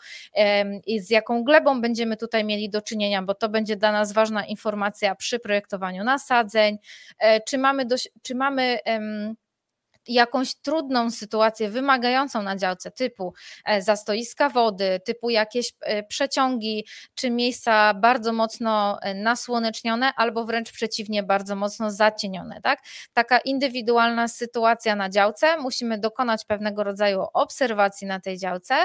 [0.86, 4.46] i z jaką glebą będziemy tutaj mieli do czynienia, bo to będzie dla nas ważna
[4.46, 6.78] informacja przy projektowaniu nasadzeń,
[7.20, 7.86] e, czy mamy,
[8.22, 8.80] czy mamy
[10.08, 13.34] jakąś trudną sytuację wymagającą na działce, typu
[13.66, 16.86] e, zastoiska wody, typu jakieś e, przeciągi,
[17.16, 22.62] czy miejsca bardzo mocno e, nasłonecznione, albo wręcz przeciwnie, bardzo mocno zacienione.
[22.62, 22.80] Tak?
[23.14, 28.76] Taka indywidualna sytuacja na działce, musimy dokonać pewnego rodzaju obserwacji na tej działce,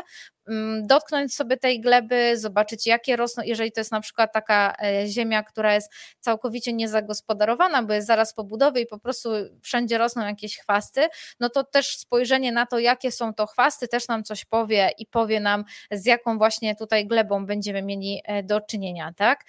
[0.83, 5.43] dotknąć sobie tej gleby, zobaczyć jakie rosną, jeżeli to jest na przykład taka e, ziemia,
[5.43, 9.31] która jest całkowicie niezagospodarowana, bo jest zaraz po budowie i po prostu
[9.63, 11.09] wszędzie rosną jakieś chwasty,
[11.41, 15.07] no to też spojrzenie na to, jakie są to chwasty, też nam coś powie i
[15.07, 19.45] powie nam, z jaką właśnie tutaj glebą będziemy mieli e, do czynienia, tak?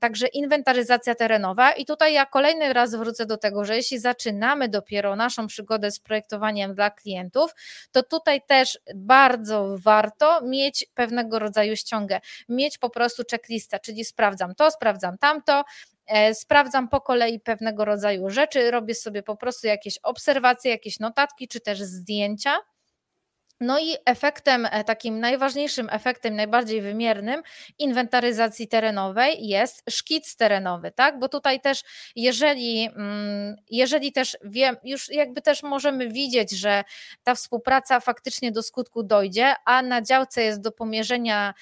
[0.00, 5.16] Także inwentaryzacja terenowa i tutaj ja kolejny raz wrócę do tego, że jeśli zaczynamy dopiero
[5.16, 7.54] naszą przygodę z projektowaniem dla klientów,
[7.92, 14.04] to tutaj też bardzo ważne warto mieć pewnego rodzaju ściągę, mieć po prostu checklistę, czyli
[14.04, 15.64] sprawdzam to, sprawdzam tamto,
[16.06, 21.48] e, sprawdzam po kolei pewnego rodzaju rzeczy, robię sobie po prostu jakieś obserwacje, jakieś notatki,
[21.48, 22.58] czy też zdjęcia
[23.64, 27.42] no i efektem, e, takim najważniejszym efektem, najbardziej wymiernym
[27.78, 31.18] inwentaryzacji terenowej jest szkic terenowy, tak?
[31.18, 31.82] Bo tutaj też,
[32.16, 36.84] jeżeli, mm, jeżeli też wiem, już jakby też możemy widzieć, że
[37.22, 41.54] ta współpraca faktycznie do skutku dojdzie, a na działce jest do pomierzenia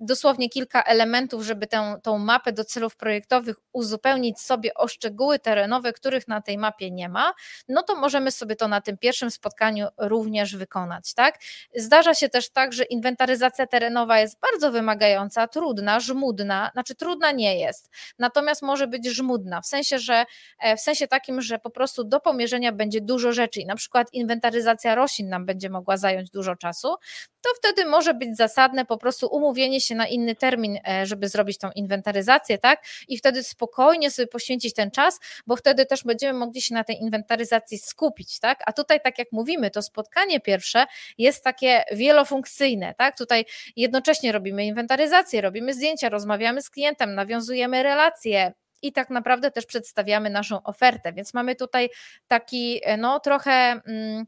[0.00, 5.92] dosłownie kilka elementów, żeby tę, tą mapę do celów projektowych uzupełnić sobie o szczegóły terenowe,
[5.92, 7.32] których na tej mapie nie ma,
[7.68, 11.14] no to możemy sobie to na tym pierwszym spotkaniu również wykonać.
[11.14, 11.38] Tak?
[11.74, 17.58] Zdarza się też tak, że inwentaryzacja terenowa jest bardzo wymagająca, trudna, żmudna, znaczy trudna nie
[17.58, 20.24] jest, natomiast może być żmudna, w sensie, że
[20.60, 24.08] e, w sensie takim, że po prostu do pomierzenia będzie dużo rzeczy i na przykład
[24.12, 26.96] inwentaryzacja roślin nam będzie mogła zająć dużo czasu,
[27.40, 31.58] to wtedy może być zasadne po prostu umówienie się na inny termin, e, żeby zrobić
[31.58, 32.84] tą inwentaryzację, tak?
[33.08, 36.96] I wtedy spokojnie sobie poświęcić ten czas, bo wtedy też będziemy mogli się na tej
[37.00, 38.62] inwentaryzacji skupić, tak?
[38.66, 40.86] A tutaj, tak jak mówimy, to spotkanie pierwsze
[41.18, 43.18] jest takie wielofunkcyjne, tak?
[43.18, 43.44] Tutaj
[43.76, 50.30] jednocześnie robimy inwentaryzację, robimy zdjęcia, rozmawiamy z klientem, nawiązujemy relacje, i tak naprawdę też przedstawiamy
[50.30, 51.12] naszą ofertę.
[51.12, 51.90] Więc mamy tutaj
[52.28, 53.80] taki, e, no trochę.
[53.86, 54.26] Mm,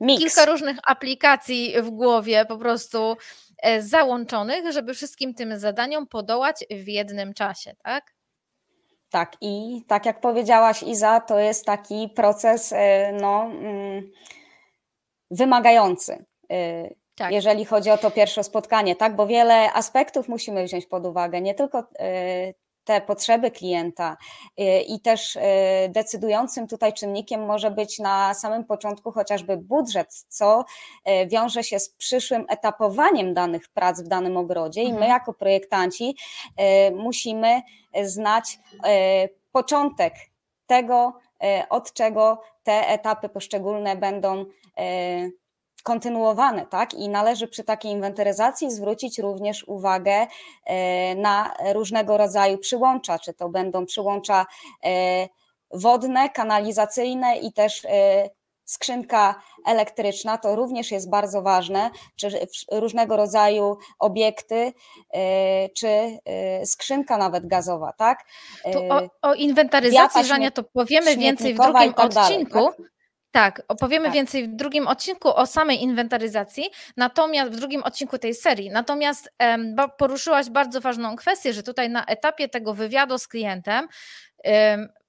[0.00, 0.22] Mix.
[0.22, 3.16] kilka różnych aplikacji w głowie po prostu
[3.62, 8.14] e, załączonych, żeby wszystkim tym zadaniom podołać w jednym czasie, tak?
[9.10, 14.10] Tak, i tak jak powiedziałaś, Iza, to jest taki proces e, no, mm,
[15.30, 16.24] wymagający.
[16.50, 17.32] E, tak.
[17.32, 21.54] Jeżeli chodzi o to pierwsze spotkanie, tak, bo wiele aspektów musimy wziąć pod uwagę, nie
[21.54, 21.84] tylko
[22.86, 24.16] te potrzeby klienta
[24.60, 25.40] y, i też y,
[25.88, 30.64] decydującym tutaj czynnikiem może być na samym początku chociażby budżet, co
[31.08, 35.10] y, wiąże się z przyszłym etapowaniem danych prac w danym ogrodzie i my mhm.
[35.10, 36.16] jako projektanci
[36.94, 37.62] musimy
[38.02, 38.58] znać
[39.52, 40.14] początek
[40.66, 41.18] tego,
[41.70, 44.44] od czego te etapy poszczególne będą
[45.86, 46.94] kontynuowane, tak?
[46.94, 50.26] I należy przy takiej inwentaryzacji zwrócić również uwagę
[50.64, 54.46] e, na różnego rodzaju przyłącza, czy to będą przyłącza
[54.84, 55.28] e,
[55.70, 57.86] wodne, kanalizacyjne i też
[58.64, 59.34] skrzynka
[59.66, 64.72] elektryczna to również jest bardzo ważne, czy różnego rodzaju obiekty,
[65.76, 66.18] czy
[66.64, 68.24] skrzynka nawet gazowa, tak?
[68.72, 72.54] Tu o, o inwentaryzacji, Żania, to powiemy więcej w drugim tak odcinku.
[72.54, 72.95] Dalej, tak?
[73.36, 74.14] Tak, opowiemy tak.
[74.14, 78.70] więcej w drugim odcinku o samej inwentaryzacji, natomiast w drugim odcinku tej serii.
[78.70, 83.88] Natomiast um, poruszyłaś bardzo ważną kwestię, że tutaj na etapie tego wywiadu z klientem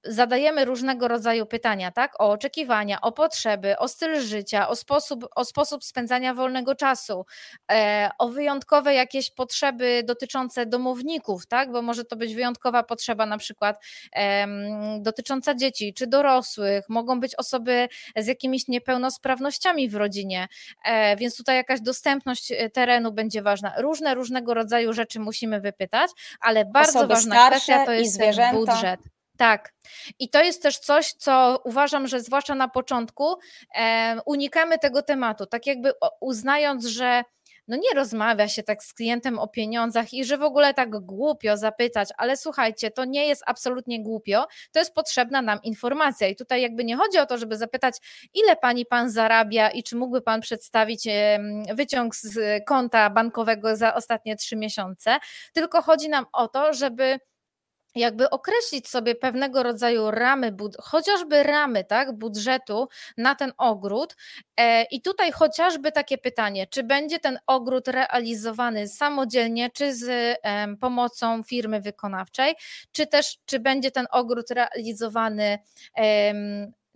[0.04, 2.20] zadajemy różnego rodzaju pytania, tak?
[2.20, 7.26] O oczekiwania, o potrzeby, o styl życia, o sposób, o sposób spędzania wolnego czasu,
[7.70, 11.72] e, o wyjątkowe jakieś potrzeby dotyczące domowników, tak?
[11.72, 13.84] Bo może to być wyjątkowa potrzeba na przykład
[15.00, 20.48] dotycząca dzieci czy dorosłych, mogą być osoby z jakimiś niepełnosprawnościami w rodzinie,
[20.84, 23.72] e, więc tutaj jakaś dostępność e, terenu będzie ważna.
[23.78, 28.20] Różne, różnego rodzaju rzeczy musimy wypytać, ale bardzo Osoby ważna kwestia to jest
[28.52, 29.00] budżet.
[29.38, 29.72] Tak.
[30.18, 33.36] I to jest też coś, co uważam, że zwłaszcza na początku
[33.74, 37.22] e, unikamy tego tematu, tak jakby uznając, że
[37.68, 41.56] no nie rozmawia się tak z klientem o pieniądzach i że w ogóle tak głupio
[41.56, 46.62] zapytać, ale słuchajcie, to nie jest absolutnie głupio, to jest potrzebna nam informacja i tutaj
[46.62, 47.96] jakby nie chodzi o to, żeby zapytać,
[48.34, 51.08] ile pani pan zarabia i czy mógłby pan przedstawić
[51.74, 55.18] wyciąg z konta bankowego za ostatnie trzy miesiące,
[55.52, 57.18] tylko chodzi nam o to, żeby
[57.98, 64.16] jakby określić sobie pewnego rodzaju ramy, chociażby ramy tak, budżetu na ten ogród.
[64.56, 70.38] E, I tutaj chociażby takie pytanie, czy będzie ten ogród realizowany samodzielnie, czy z
[70.80, 72.54] pomocą firmy wykonawczej,
[72.92, 75.58] czy też czy będzie ten ogród realizowany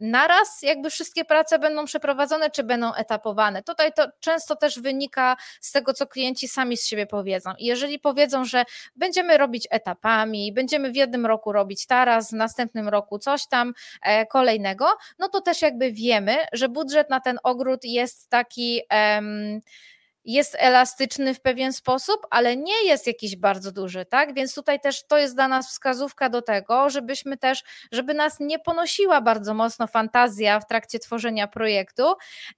[0.03, 3.63] naraz jakby wszystkie prace będą przeprowadzone, czy będą etapowane.
[3.63, 7.51] Tutaj to często też wynika z tego, co klienci sami z siebie powiedzą.
[7.59, 8.65] jeżeli powiedzą, że
[8.97, 14.27] będziemy robić etapami, będziemy w jednym roku robić taras, w następnym roku coś tam e,
[14.27, 14.87] kolejnego,
[15.19, 18.81] no to też jakby wiemy, że budżet na ten ogród jest taki.
[18.91, 19.61] Um,
[20.25, 24.35] jest elastyczny w pewien sposób, ale nie jest jakiś bardzo duży, tak?
[24.35, 28.59] Więc tutaj też to jest dla nas wskazówka do tego, żebyśmy też, żeby nas nie
[28.59, 32.15] ponosiła bardzo mocno fantazja w trakcie tworzenia projektu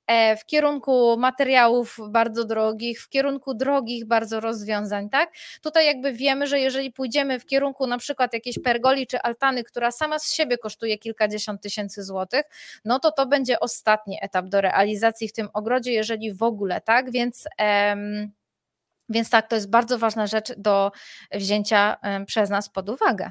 [0.06, 5.32] e, w kierunku materiałów bardzo drogich, w kierunku drogich bardzo rozwiązań, tak?
[5.62, 9.90] Tutaj jakby wiemy, że jeżeli pójdziemy w kierunku na przykład jakiejś pergoli czy altany, która
[9.90, 12.42] sama z siebie kosztuje kilkadziesiąt tysięcy złotych,
[12.84, 17.10] no to to będzie ostatni etap do realizacji w tym ogrodzie, jeżeli w ogóle, tak?
[17.10, 17.44] Więc
[19.08, 20.92] więc tak, to jest bardzo ważna rzecz do
[21.32, 23.30] wzięcia przez nas pod uwagę.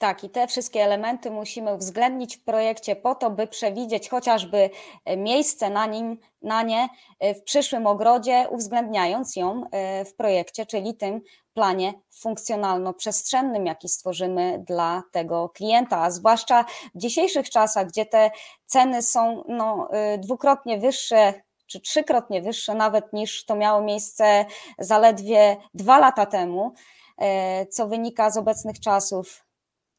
[0.00, 4.70] Tak, i te wszystkie elementy musimy uwzględnić w projekcie po to, by przewidzieć chociażby
[5.04, 6.88] e, miejsce na nim, na nie
[7.18, 11.20] e, w przyszłym ogrodzie, uwzględniając ją e, w projekcie, czyli tym
[11.54, 16.64] planie funkcjonalno-przestrzennym, jaki stworzymy dla tego klienta, a zwłaszcza
[16.94, 18.30] w dzisiejszych czasach, gdzie te
[18.66, 19.88] ceny są no,
[20.18, 21.34] dwukrotnie wyższe
[21.70, 24.44] czy trzykrotnie wyższe nawet niż to miało miejsce
[24.78, 26.72] zaledwie dwa lata temu,
[27.18, 29.46] e, co wynika z obecnych czasów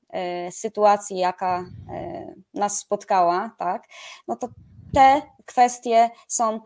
[0.09, 3.87] e, sytuacji, jaka e, nas spotkała, tak,
[4.27, 4.47] no to
[4.93, 6.59] te kwestie są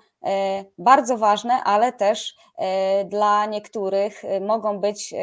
[0.77, 2.35] bardzo ważne, ale też
[3.05, 5.13] dla niektórych mogą być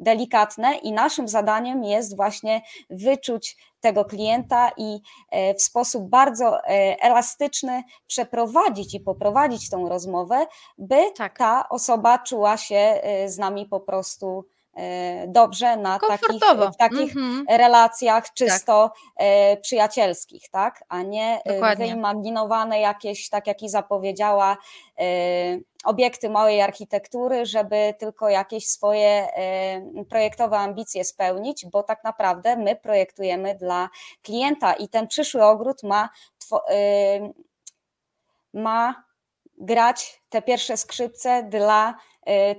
[0.00, 6.96] delikatne i naszym zadaniem jest właśnie wyczuć tego klienta i e, w sposób bardzo e,
[7.00, 10.46] elastyczny przeprowadzić i poprowadzić tą rozmowę,
[10.78, 11.38] by tak.
[11.38, 14.44] ta osoba czuła się e, z nami po prostu
[15.26, 16.40] dobrze na takich,
[16.72, 17.56] w takich mm -hmm.
[17.56, 18.34] relacjach tak.
[18.34, 19.60] czysto tak.
[19.60, 20.84] przyjacielskich, tak?
[20.88, 21.86] a nie Dokładnie.
[21.86, 24.56] wyimaginowane jakieś, tak jak Iza powiedziała,
[25.84, 29.28] obiekty małej architektury, żeby tylko jakieś swoje
[30.08, 33.88] projektowe ambicje spełnić, bo tak naprawdę my projektujemy dla
[34.22, 36.08] klienta i ten przyszły ogród ma,
[38.54, 39.04] ma
[39.58, 41.94] grać te pierwsze skrzypce dla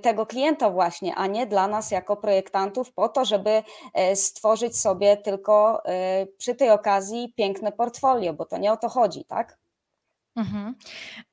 [0.02, 3.50] tego klienta właśnie, a nie dla nas jako projektantów po to, żeby
[4.12, 5.82] y, stworzyć sobie tylko
[6.22, 9.58] y, przy tej okazji piękne portfolio, bo to nie o to chodzi, tak?
[10.36, 10.74] Mhm.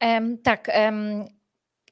[0.01, 0.71] Um, tak.
[0.89, 1.38] Um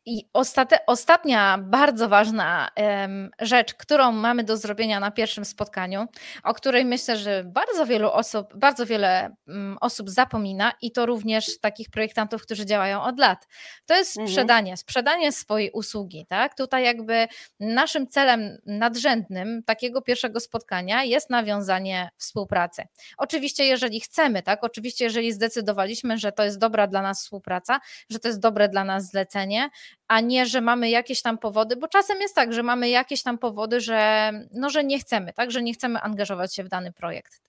[0.07, 6.05] i ostate, ostatnia bardzo ważna um, rzecz, którą mamy do zrobienia na pierwszym spotkaniu,
[6.43, 11.59] o której myślę, że bardzo wielu osób, bardzo wiele um, osób zapomina i to również
[11.59, 13.47] takich projektantów, którzy działają od lat.
[13.85, 14.27] To jest mhm.
[14.27, 16.55] sprzedanie, sprzedanie swojej usługi, tak?
[16.55, 17.27] Tutaj jakby
[17.59, 22.83] naszym celem nadrzędnym takiego pierwszego spotkania jest nawiązanie współpracy.
[23.17, 24.63] Oczywiście, jeżeli chcemy, tak?
[24.63, 28.83] Oczywiście, jeżeli zdecydowaliśmy, że to jest dobra dla nas współpraca, że to jest dobre dla
[28.83, 29.69] nas zlecenie,
[30.07, 33.37] a nie, że mamy jakieś tam powody, bo czasem jest tak, że mamy jakieś tam
[33.37, 37.46] powody, że, no, że nie chcemy, tak, że nie chcemy angażować się w dany projekt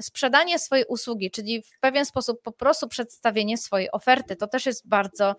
[0.00, 4.36] sprzedanie swojej usługi, czyli w pewien sposób po prostu przedstawienie swojej oferty.
[4.36, 5.36] To też jest bardzo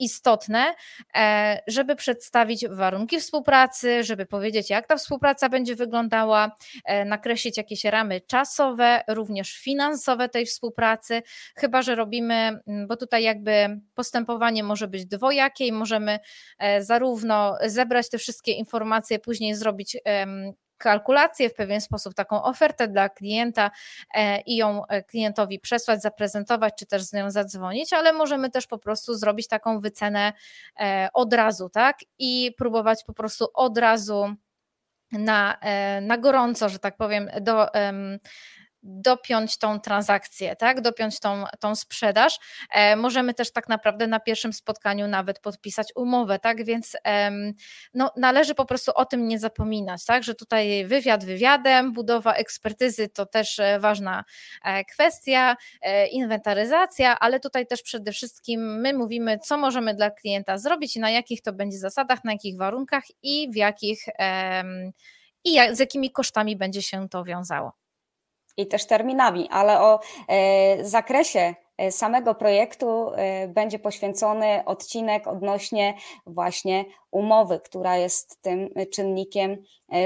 [0.00, 0.74] istotne,
[1.16, 7.84] e, żeby przedstawić warunki współpracy, żeby powiedzieć, jak ta współpraca będzie wyglądała, e, nakreślić jakieś
[7.84, 11.22] ramy czasowe, również finansowe tej współpracy,
[11.56, 16.18] chyba że robimy, bo tutaj jakby postępowanie może być dwojakie i możemy
[16.58, 19.96] e, zarówno zebrać te wszystkie informacje, później zrobić
[20.80, 23.70] kalkulację, w pewien sposób taką ofertę dla klienta
[24.14, 28.66] e, i ją e, klientowi przesłać, zaprezentować, czy też z nią zadzwonić, ale możemy też
[28.66, 30.32] po prostu zrobić taką wycenę
[30.80, 31.98] e, od razu, tak?
[32.18, 34.34] I próbować po prostu od razu
[35.12, 35.58] na,
[36.02, 37.66] na gorąco, że tak powiem, do,
[38.82, 40.80] dopiąć tą transakcję, tak?
[40.80, 42.38] dopiąć tą, tą sprzedaż.
[42.70, 46.64] E, możemy też tak naprawdę na pierwszym spotkaniu nawet podpisać umowę, tak?
[46.64, 46.96] Więc
[47.94, 50.24] no, należy po prostu o tym nie zapominać, tak?
[50.24, 54.24] że tutaj wywiad wywiadem, budowa ekspertyzy to też e, ważna
[54.64, 55.56] e, kwestia,
[56.10, 61.10] inwentaryzacja, ale tutaj też przede wszystkim my mówimy, co możemy dla klienta zrobić i na
[61.10, 64.04] jakich to będzie zasadach, na jakich warunkach i w jakich
[65.44, 67.79] i z jakimi kosztami będzie się to wiązało
[68.56, 71.54] i też terminami, ale o e, zakresie
[71.90, 75.94] samego projektu e, będzie poświęcony odcinek odnośnie
[76.26, 79.56] właśnie umowy, która jest tym czynnikiem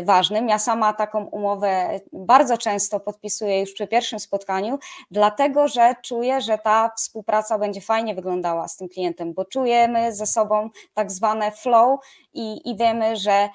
[0.05, 0.49] ważnym.
[0.49, 4.79] Ja sama taką umowę bardzo często podpisuję już przy pierwszym spotkaniu,
[5.11, 10.27] dlatego że czuję, że ta współpraca będzie fajnie wyglądała z tym klientem, bo czujemy ze
[10.27, 12.01] sobą tak zwane flow
[12.35, 13.49] i, i wiemy, że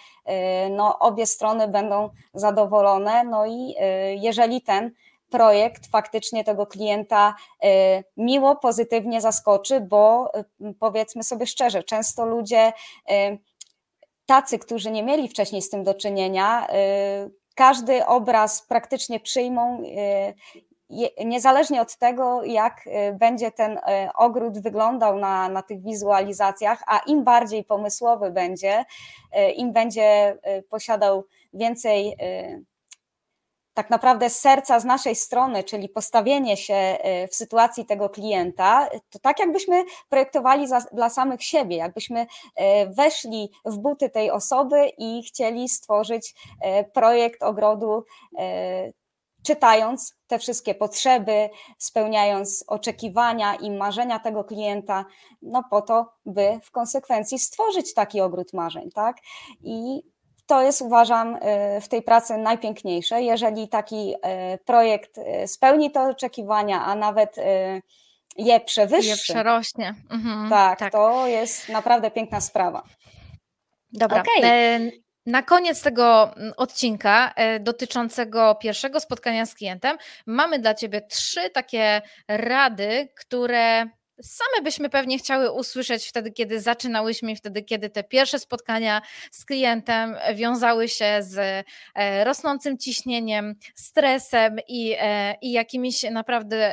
[0.71, 3.23] no, obie strony będą zadowolone.
[3.23, 3.75] No i
[4.15, 4.91] jeżeli ten
[5.29, 7.67] projekt faktycznie tego klienta y,
[8.17, 12.73] miło, pozytywnie zaskoczy, bo y, powiedzmy sobie szczerze, często ludzie
[13.11, 13.37] y,
[14.25, 16.67] tacy, którzy nie mieli wcześniej z tym do czynienia,
[17.55, 19.83] każdy obraz praktycznie przyjmą,
[21.25, 23.79] niezależnie od tego, jak będzie ten
[24.15, 28.85] ogród wyglądał na, na tych wizualizacjach, a im bardziej pomysłowy będzie,
[29.55, 30.37] im będzie
[30.69, 32.17] posiadał więcej
[33.79, 39.19] tak naprawdę serca z naszej strony, czyli postawienie się e, w sytuacji tego klienta, to
[39.19, 45.23] tak jakbyśmy projektowali za, dla samych siebie, jakbyśmy e, weszli w buty tej osoby i
[45.23, 48.03] chcieli stworzyć e, projekt ogrodu
[49.43, 55.05] czytając te wszystkie potrzeby, spełniając oczekiwania i marzenia tego klienta,
[55.41, 59.17] no po to, by w konsekwencji stworzyć taki ogród marzeń, tak?
[59.63, 60.01] I
[60.49, 61.39] to jest, uważam, y,
[61.81, 63.21] w tej pracy najpiękniejsze.
[63.21, 67.35] Jeżeli taki y, projekt y, spełni te oczekiwania, a nawet
[68.38, 69.09] je przewyższy.
[69.09, 69.95] Je przerośnie.
[70.12, 72.83] Mhm, tak, tak, to jest naprawdę piękna sprawa.
[73.91, 74.21] Dobra.
[74.21, 74.49] Okay.
[74.49, 74.79] E,
[75.25, 81.49] na koniec tego mm, odcinka e, dotyczącego pierwszego spotkania z klientem mamy dla Ciebie trzy
[81.49, 83.89] takie rady, które
[84.21, 89.01] same byśmy pewnie chciały usłyszeć wtedy, kiedy zaczynałyśmy, wtedy, kiedy te pierwsze spotkania
[89.32, 96.69] z klientem wiązały się z e, rosnącym ciśnieniem, stresem i, e, i jakimiś naprawdę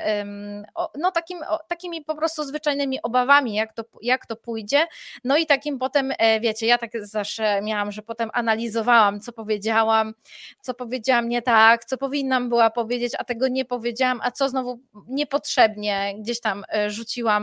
[0.99, 4.87] no takim, takimi po prostu zwyczajnymi obawami, jak to, jak to pójdzie.
[5.25, 10.15] No i takim potem, e, wiecie, ja tak zawsze miałam, że potem analizowałam, co powiedziałam,
[10.61, 14.81] co powiedziałam nie tak, co powinnam była powiedzieć, a tego nie powiedziałam, a co znowu
[15.09, 17.36] niepotrzebnie gdzieś tam rzuciłam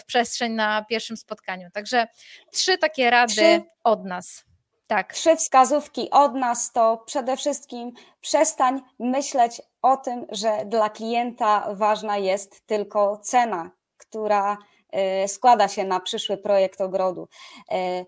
[0.00, 1.68] w przestrzeń na pierwszym spotkaniu.
[1.70, 2.06] Także
[2.52, 4.44] trzy takie rady trzy, od nas.
[4.86, 5.12] Tak.
[5.12, 12.16] Trzy wskazówki od nas to przede wszystkim przestań myśleć o tym, że dla klienta ważna
[12.16, 14.56] jest tylko cena, która
[14.90, 17.28] e, składa się na przyszły projekt ogrodu.
[17.70, 18.04] E,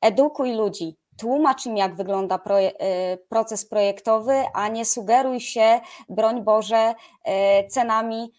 [0.00, 6.94] edukuj ludzi, tłumacz im, jak wygląda e, proces projektowy, a nie sugeruj się, broń Boże,
[7.70, 8.32] cenami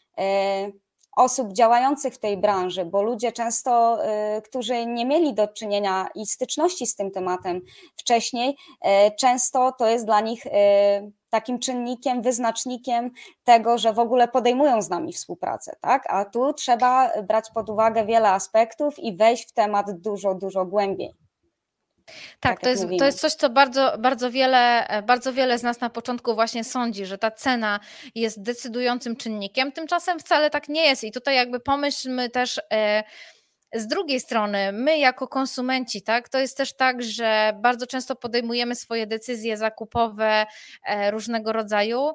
[1.18, 4.00] osób działających w tej branży, bo ludzie często,
[4.38, 7.62] y, którzy nie mieli do czynienia i styczności z tym tematem
[7.98, 10.50] wcześniej, y, często to jest dla nich y,
[11.30, 13.12] takim czynnikiem, wyznacznikiem
[13.44, 16.04] tego, że w ogóle podejmują z nami współpracę, tak?
[16.10, 21.27] A tu trzeba brać pod uwagę wiele aspektów i wejść w temat dużo, dużo głębiej.
[22.08, 25.82] Tak, tak to, jest, to jest coś, co bardzo, bardzo, wiele, bardzo wiele z nas
[25.82, 27.80] na początku właśnie sądzi, że ta cena
[28.16, 29.72] jest decydującym czynnikiem.
[29.72, 31.04] Tymczasem wcale tak nie jest.
[31.04, 32.62] I tutaj jakby pomyślmy też.
[32.74, 33.04] E,
[33.74, 38.76] z drugiej strony, my jako konsumenci, tak, to jest też tak, że bardzo często podejmujemy
[38.76, 40.46] swoje decyzje zakupowe
[40.86, 42.12] e, różnego rodzaju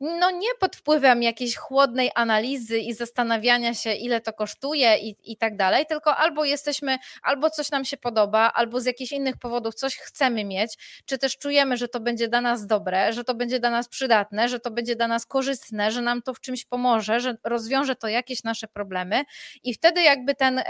[0.00, 5.36] no nie pod wpływem jakiejś chłodnej analizy i zastanawiania się, ile to kosztuje i, i
[5.36, 9.74] tak dalej, tylko albo jesteśmy, albo coś nam się podoba, albo z jakichś innych powodów
[9.74, 13.60] coś chcemy mieć, czy też czujemy, że to będzie dla nas dobre, że to będzie
[13.60, 17.20] dla nas przydatne, że to będzie dla nas korzystne, że nam to w czymś pomoże,
[17.20, 19.24] że rozwiąże to jakieś nasze problemy.
[19.62, 20.62] I wtedy jakby ten,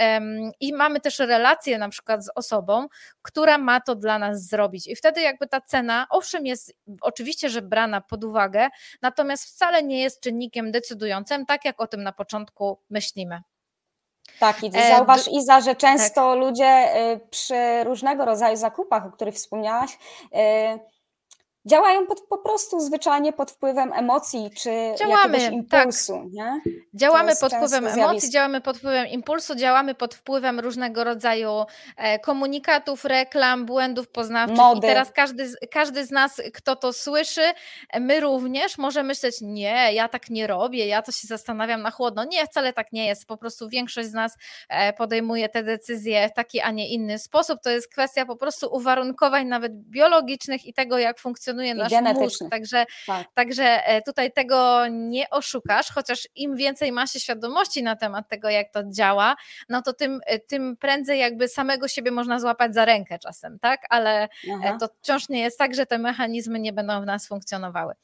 [0.61, 2.86] i mamy też relację na przykład z osobą,
[3.22, 4.86] która ma to dla nas zrobić.
[4.86, 8.68] I wtedy jakby ta cena, owszem jest oczywiście, że brana pod uwagę,
[9.20, 13.42] natomiast wcale nie jest czynnikiem decydującym, tak jak o tym na początku myślimy.
[14.38, 16.38] Tak, i e, zauważ Iza, że często tak.
[16.38, 20.78] ludzie y, przy różnego rodzaju zakupach, o których wspomniałaś, y,
[21.66, 25.52] działają pod, po prostu zwyczajnie pod wpływem emocji czy działamy, jakiegoś tak.
[25.52, 26.12] impulsu.
[26.12, 26.32] Tak.
[26.32, 26.61] Nie?
[26.94, 31.50] Działamy pod wpływem emocji, działamy pod wpływem impulsu, działamy pod wpływem różnego rodzaju
[31.96, 34.58] e, komunikatów, reklam, błędów poznawczych.
[34.58, 34.78] Mody.
[34.78, 37.52] I teraz każdy, każdy z nas, kto to słyszy,
[38.00, 42.24] my również może myśleć, nie, ja tak nie robię, ja to się zastanawiam na chłodno.
[42.24, 43.26] Nie, wcale tak nie jest.
[43.26, 44.36] Po prostu większość z nas
[44.68, 47.61] e, podejmuje te decyzje w taki, a nie inny sposób.
[47.62, 52.40] To jest kwestia po prostu uwarunkowań nawet biologicznych i tego, jak funkcjonuje funkcjonuje nasz mózg,
[52.51, 53.26] także, tak.
[53.34, 58.51] także e, tutaj tego nie oszukasz, chociaż im więcej ma się świadomości na temat tego,
[58.51, 59.36] jak to działa,
[59.68, 63.80] no to tym, e, tym prędzej jakby samego siebie można złapać za rękę czasem, tak?
[63.90, 64.76] Ale e, Aha.
[64.80, 67.94] to wciąż nie jest tak, że te mechanizmy nie będą w nas funkcjonowały.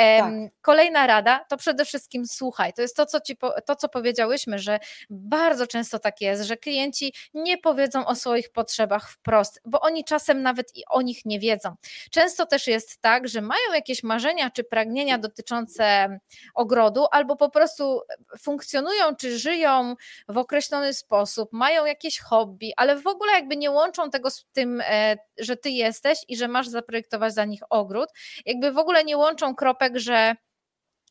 [0.00, 0.32] Tak.
[0.62, 2.72] Kolejna rada to przede wszystkim słuchaj.
[2.72, 3.36] To jest to co, ci,
[3.66, 4.78] to, co powiedziałyśmy, że
[5.10, 10.42] bardzo często tak jest, że klienci nie powiedzą o swoich potrzebach wprost, bo oni czasem
[10.42, 11.74] nawet i o nich nie wiedzą.
[12.10, 16.18] Często też jest tak, że mają jakieś marzenia czy pragnienia dotyczące
[16.54, 18.00] ogrodu, albo po prostu
[18.38, 19.94] funkcjonują czy żyją
[20.28, 24.82] w określony sposób, mają jakieś hobby, ale w ogóle jakby nie łączą tego z tym,
[24.84, 28.08] e, że ty jesteś i że masz zaprojektować za nich ogród,
[28.46, 30.34] jakby w ogóle nie łączą kropek, że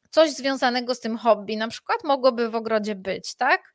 [0.10, 3.74] coś związanego z tym hobby na przykład mogłoby w ogrodzie być, tak?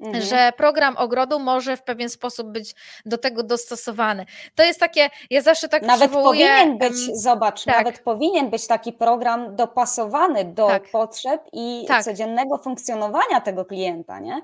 [0.00, 0.24] Mhm.
[0.24, 2.74] że program ogrodu może w pewien sposób być
[3.06, 4.26] do tego dostosowany.
[4.54, 7.76] To jest takie, ja zawsze tak Nawet przywołuję, powinien być, zobacz, tak.
[7.76, 10.90] nawet powinien być taki program dopasowany do tak.
[10.90, 12.04] potrzeb i tak.
[12.04, 14.42] codziennego funkcjonowania tego klienta, nie?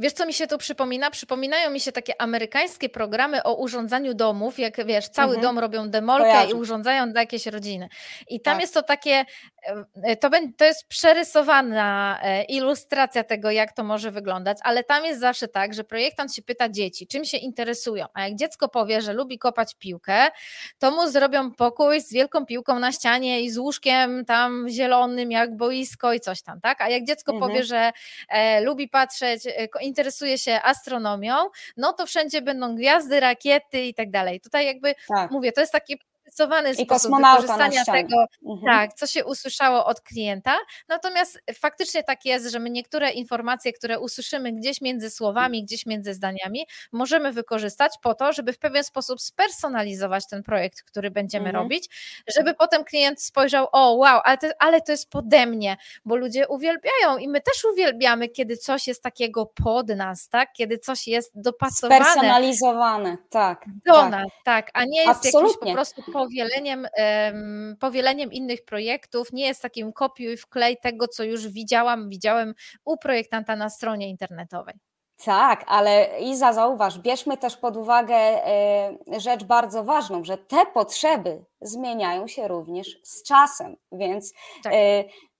[0.00, 1.10] Wiesz, co mi się tu przypomina?
[1.10, 5.42] Przypominają mi się takie amerykańskie programy o urządzaniu domów, jak wiesz, cały mhm.
[5.42, 6.50] dom robią demolkę Kojarzę.
[6.50, 7.88] i urządzają dla jakiejś rodziny.
[8.28, 8.60] I tam tak.
[8.60, 9.24] jest to takie,
[10.02, 15.20] e, to, to jest przerysowana e, ilustracja tego, jak to może wyglądać, ale tam jest
[15.20, 19.12] zawsze tak, że projektant się pyta dzieci, czym się interesują, a jak dziecko powie, że
[19.12, 20.26] lubi kopać piłkę,
[20.78, 25.56] to mu zrobią pokój z wielką piłką na ścianie i z łóżkiem tam zielonym, jak
[25.56, 26.80] boisko i coś tam, tak?
[26.80, 27.50] A jak dziecko mhm.
[27.50, 27.92] powie, że
[28.28, 31.34] e, lubi patrzeć, e, interesuje się astronomią,
[31.76, 34.40] no to wszędzie będą gwiazdy, rakiety i tak dalej.
[34.40, 35.30] Tutaj jakby tak.
[35.30, 35.98] mówię, to jest taki
[36.78, 38.16] I sposób wykorzystania tego,
[38.46, 38.66] mhm.
[38.66, 40.56] tak, co się usłyszało od klienta.
[40.88, 46.14] Natomiast faktycznie tak jest, że my niektóre informacje, które usłyszymy gdzieś między słowami, gdzieś między
[46.14, 51.64] zdaniami, możemy wykorzystać po to, żeby w pewien sposób spersonalizować ten projekt, który będziemy mhm.
[51.64, 51.88] robić,
[52.36, 56.48] żeby potem klient spojrzał, o wow, ale to, ale to jest pode mnie, bo ludzie
[56.48, 60.52] uwielbiają i my też uwielbiamy, kiedy coś jest takiego pod nas, tak?
[60.52, 62.04] Kiedy coś jest dopasowane.
[62.04, 63.64] Spersonalizowane, tak.
[63.86, 64.10] Do tak.
[64.10, 65.48] nas, tak, a nie jest Absolutnie.
[65.50, 66.86] jakimś po prostu powieleniem,
[67.80, 72.54] powieleniem innych projektów, nie jest takim kopiuj wklej tego, co już widziałam, widziałem
[72.84, 74.74] u projektanta na stronie internetowej.
[75.24, 81.44] Tak, ale Iza, zauważ, bierzmy też pod uwagę e, rzecz bardzo ważną, że te potrzeby
[81.60, 84.72] zmieniają się również z czasem, więc tak.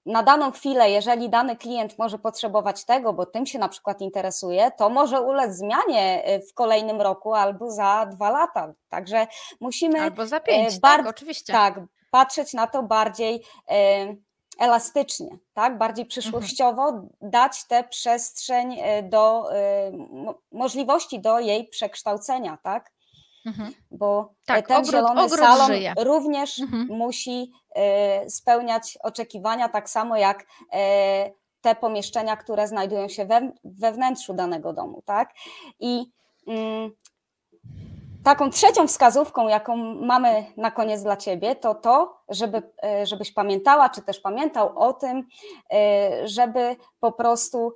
[0.06, 4.70] Na daną chwilę, jeżeli dany klient może potrzebować tego, bo tym się na przykład interesuje,
[4.70, 8.72] to może ulec zmianie e, w kolejnym roku albo za dwa lata.
[8.88, 9.26] Także
[9.60, 10.00] musimy.
[10.00, 11.52] Albo za pięć, e, tak, oczywiście.
[11.52, 11.80] Tak,
[12.10, 14.14] patrzeć na to bardziej e,
[14.58, 15.78] elastycznie, tak?
[15.78, 16.08] bardziej mhm.
[16.08, 17.08] przyszłościowo, mhm.
[17.20, 19.48] dać tę przestrzeń do
[20.52, 22.90] możliwości do jej przekształcenia, tak?
[23.46, 23.72] Mhm.
[23.90, 25.94] Bo tak, ten ogród, zielony ogród salon żyje.
[25.98, 26.86] również mhm.
[26.86, 31.30] musi e, spełniać oczekiwania, tak samo jak e,
[31.60, 35.02] te pomieszczenia, które znajdują się we, we wnętrzu danego domu.
[35.06, 35.34] Tak?
[35.80, 36.06] I
[36.46, 36.90] mm,
[38.24, 43.88] taką trzecią wskazówką, jaką mamy na koniec dla Ciebie, to to, żeby, e, żebyś pamiętała,
[43.88, 45.28] czy też pamiętał o tym,
[46.24, 47.74] żeby po prostu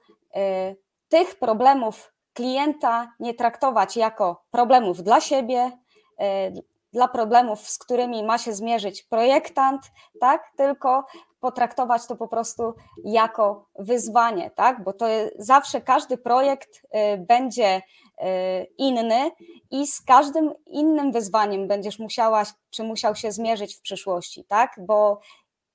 [1.09, 5.71] tych problemów klienta nie traktować jako problemów dla siebie,
[6.19, 6.53] e,
[6.93, 9.83] dla problemów, z którymi ma się zmierzyć projektant,
[10.21, 10.53] tak?
[10.57, 11.05] Tylko
[11.41, 12.75] potraktować to po prostu
[13.05, 14.85] jako wyzwanie, tak?
[14.85, 15.07] Bo to
[15.39, 17.83] zawsze każdy projekt e, będzie
[18.19, 19.31] e, inny
[19.71, 24.75] i z każdym innym wyzwaniem będziesz musiała czy musiał się zmierzyć w przyszłości, tak?
[24.79, 25.21] Bo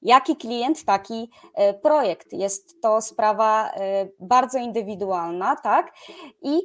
[0.02, 1.32] jaki klient, taki
[1.82, 2.34] projekt.
[2.34, 3.72] Jest to sprawa
[4.20, 5.94] bardzo indywidualna, tak?
[6.42, 6.62] I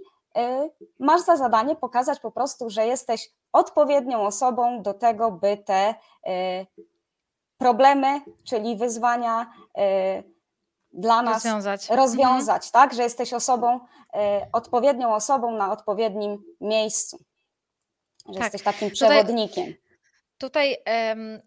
[0.99, 5.95] masz za zadanie pokazać po prostu, że jesteś odpowiednią osobą do tego, by te
[7.59, 9.53] problemy, czyli wyzwania
[10.93, 12.73] dla nas rozwiązać, rozwiązać mhm.
[12.73, 13.81] tak, że jesteś osobą,
[14.53, 17.19] odpowiednią osobą na odpowiednim miejscu,
[18.29, 18.43] że tak.
[18.43, 19.75] jesteś takim przewodnikiem.
[20.39, 21.43] Tutaj, tutaj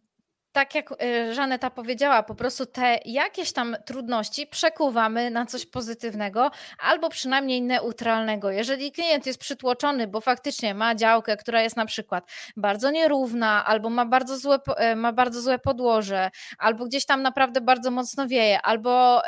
[0.57, 6.51] tak jak y, Żaneta powiedziała, po prostu te jakieś tam trudności przekuwamy na coś pozytywnego
[6.79, 8.51] albo przynajmniej neutralnego.
[8.51, 13.89] Jeżeli klient jest przytłoczony, bo faktycznie ma działkę, która jest na przykład bardzo nierówna, albo
[13.89, 14.59] ma bardzo złe,
[14.91, 19.21] y, ma bardzo złe podłoże, albo gdzieś tam naprawdę bardzo mocno wieje, albo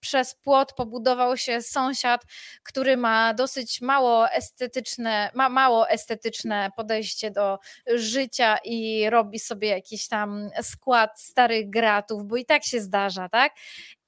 [0.00, 2.22] przez płot pobudował się sąsiad,
[2.62, 10.08] który ma dosyć mało estetyczne, ma mało estetyczne podejście do życia i robi sobie jakiś
[10.08, 13.52] tam skład starych gratów, bo i tak się zdarza, tak?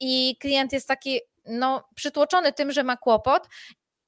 [0.01, 3.49] I klient jest taki no, przytłoczony tym, że ma kłopot,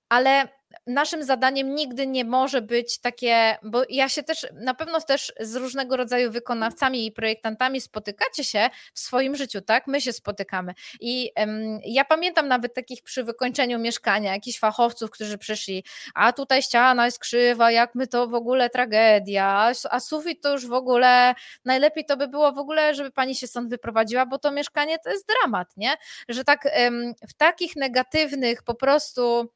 [0.09, 0.49] ale
[0.87, 5.57] naszym zadaniem nigdy nie może być takie, bo ja się też na pewno też z
[5.57, 9.87] różnego rodzaju wykonawcami i projektantami spotykacie się w swoim życiu, tak?
[9.87, 10.75] My się spotykamy.
[11.01, 16.63] I um, ja pamiętam nawet takich przy wykończeniu mieszkania, jakichś fachowców, którzy przyszli, a tutaj
[16.63, 21.35] ściana jest krzywa, jak my to w ogóle tragedia, a sufit to już w ogóle
[21.65, 25.11] najlepiej to by było w ogóle, żeby pani się stąd wyprowadziła, bo to mieszkanie to
[25.11, 25.95] jest dramat, nie?
[26.29, 29.49] Że tak um, w takich negatywnych po prostu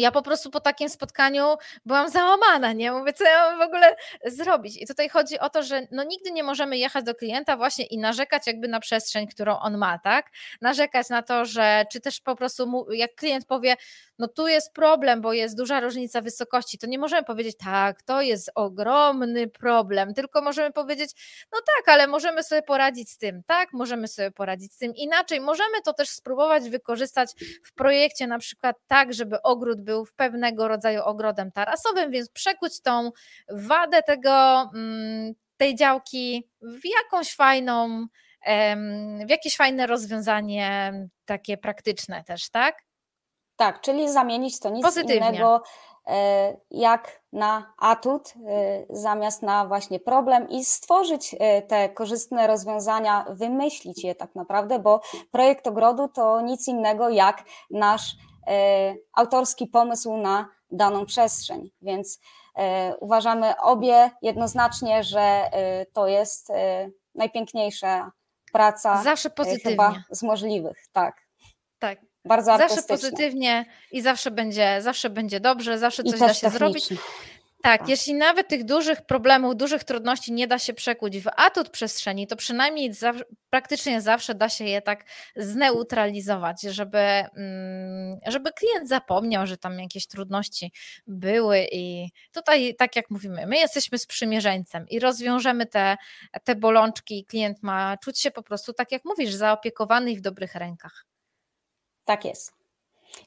[0.00, 2.92] ja po prostu po takim spotkaniu byłam załamana, nie?
[2.92, 4.82] Mówię, co ja mam w ogóle zrobić?
[4.82, 7.98] I tutaj chodzi o to, że no nigdy nie możemy jechać do klienta właśnie i
[7.98, 10.30] narzekać jakby na przestrzeń, którą on ma, tak?
[10.60, 13.76] Narzekać na to, że czy też po prostu mu, jak klient powie,
[14.18, 18.20] no tu jest problem, bo jest duża różnica wysokości, to nie możemy powiedzieć, tak, to
[18.22, 21.10] jest ogromny problem, tylko możemy powiedzieć,
[21.52, 25.40] no tak, ale możemy sobie poradzić z tym, tak, możemy sobie poradzić z tym inaczej,
[25.40, 27.30] możemy to też spróbować wykorzystać
[27.64, 32.80] w projekcie na przykład tak, żeby ogród był w pewnego rodzaju ogrodem tarasowym, więc przekuć
[32.80, 33.10] tą
[33.50, 38.06] wadę tego, mm, tej działki w jakąś fajną,
[39.26, 40.92] w jakieś fajne rozwiązanie
[41.24, 42.76] takie praktyczne też, tak?
[43.56, 45.16] Tak, czyli zamienić to nic Pozytywnie.
[45.16, 45.62] innego
[46.06, 53.26] e, jak na atut e, zamiast na właśnie problem i stworzyć e, te korzystne rozwiązania,
[53.30, 58.16] wymyślić je tak naprawdę, bo projekt ogrodu to nic innego jak nasz
[59.12, 62.20] autorski pomysł na daną przestrzeń, więc
[63.00, 65.50] uważamy obie jednoznacznie, że
[65.92, 66.48] to jest
[67.14, 68.12] najpiękniejsza
[68.52, 69.70] praca Zawsze pozytywnie.
[69.70, 71.16] chyba z możliwych, tak.
[71.78, 76.88] Tak, bardzo Zawsze pozytywnie i zawsze będzie, zawsze będzie dobrze, zawsze coś da się zrobić.
[77.62, 81.70] Tak, tak, jeśli nawet tych dużych problemów, dużych trudności nie da się przekuć w atut
[81.70, 82.92] przestrzeni, to przynajmniej
[83.50, 85.04] praktycznie zawsze da się je tak
[85.36, 90.72] zneutralizować, żeby, mm, żeby klient zapomniał, że tam jakieś trudności
[91.06, 95.96] były i tutaj, tak jak mówimy, my jesteśmy sprzymierzeńcem i rozwiążemy te,
[96.44, 100.20] te bolączki i klient ma czuć się po prostu, tak jak mówisz, zaopiekowany i w
[100.20, 101.04] dobrych rękach.
[102.04, 102.59] Tak jest.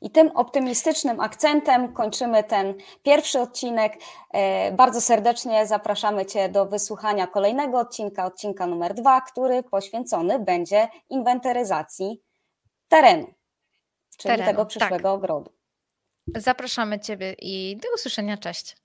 [0.02, 2.74] I tym optymistycznym akcentem kończymy ten
[3.04, 3.94] pierwszy odcinek.
[4.34, 10.88] E, bardzo serdecznie zapraszamy Cię do wysłuchania kolejnego odcinka, odcinka numer dwa, który poświęcony będzie
[11.10, 12.22] inwentaryzacji
[12.88, 13.34] terenu,
[14.18, 15.06] czyli terenu, tego przyszłego tak.
[15.06, 15.52] ogrodu.
[16.28, 18.38] Zapraszamy Ciebie i do usłyszenia.
[18.38, 18.76] Cześć.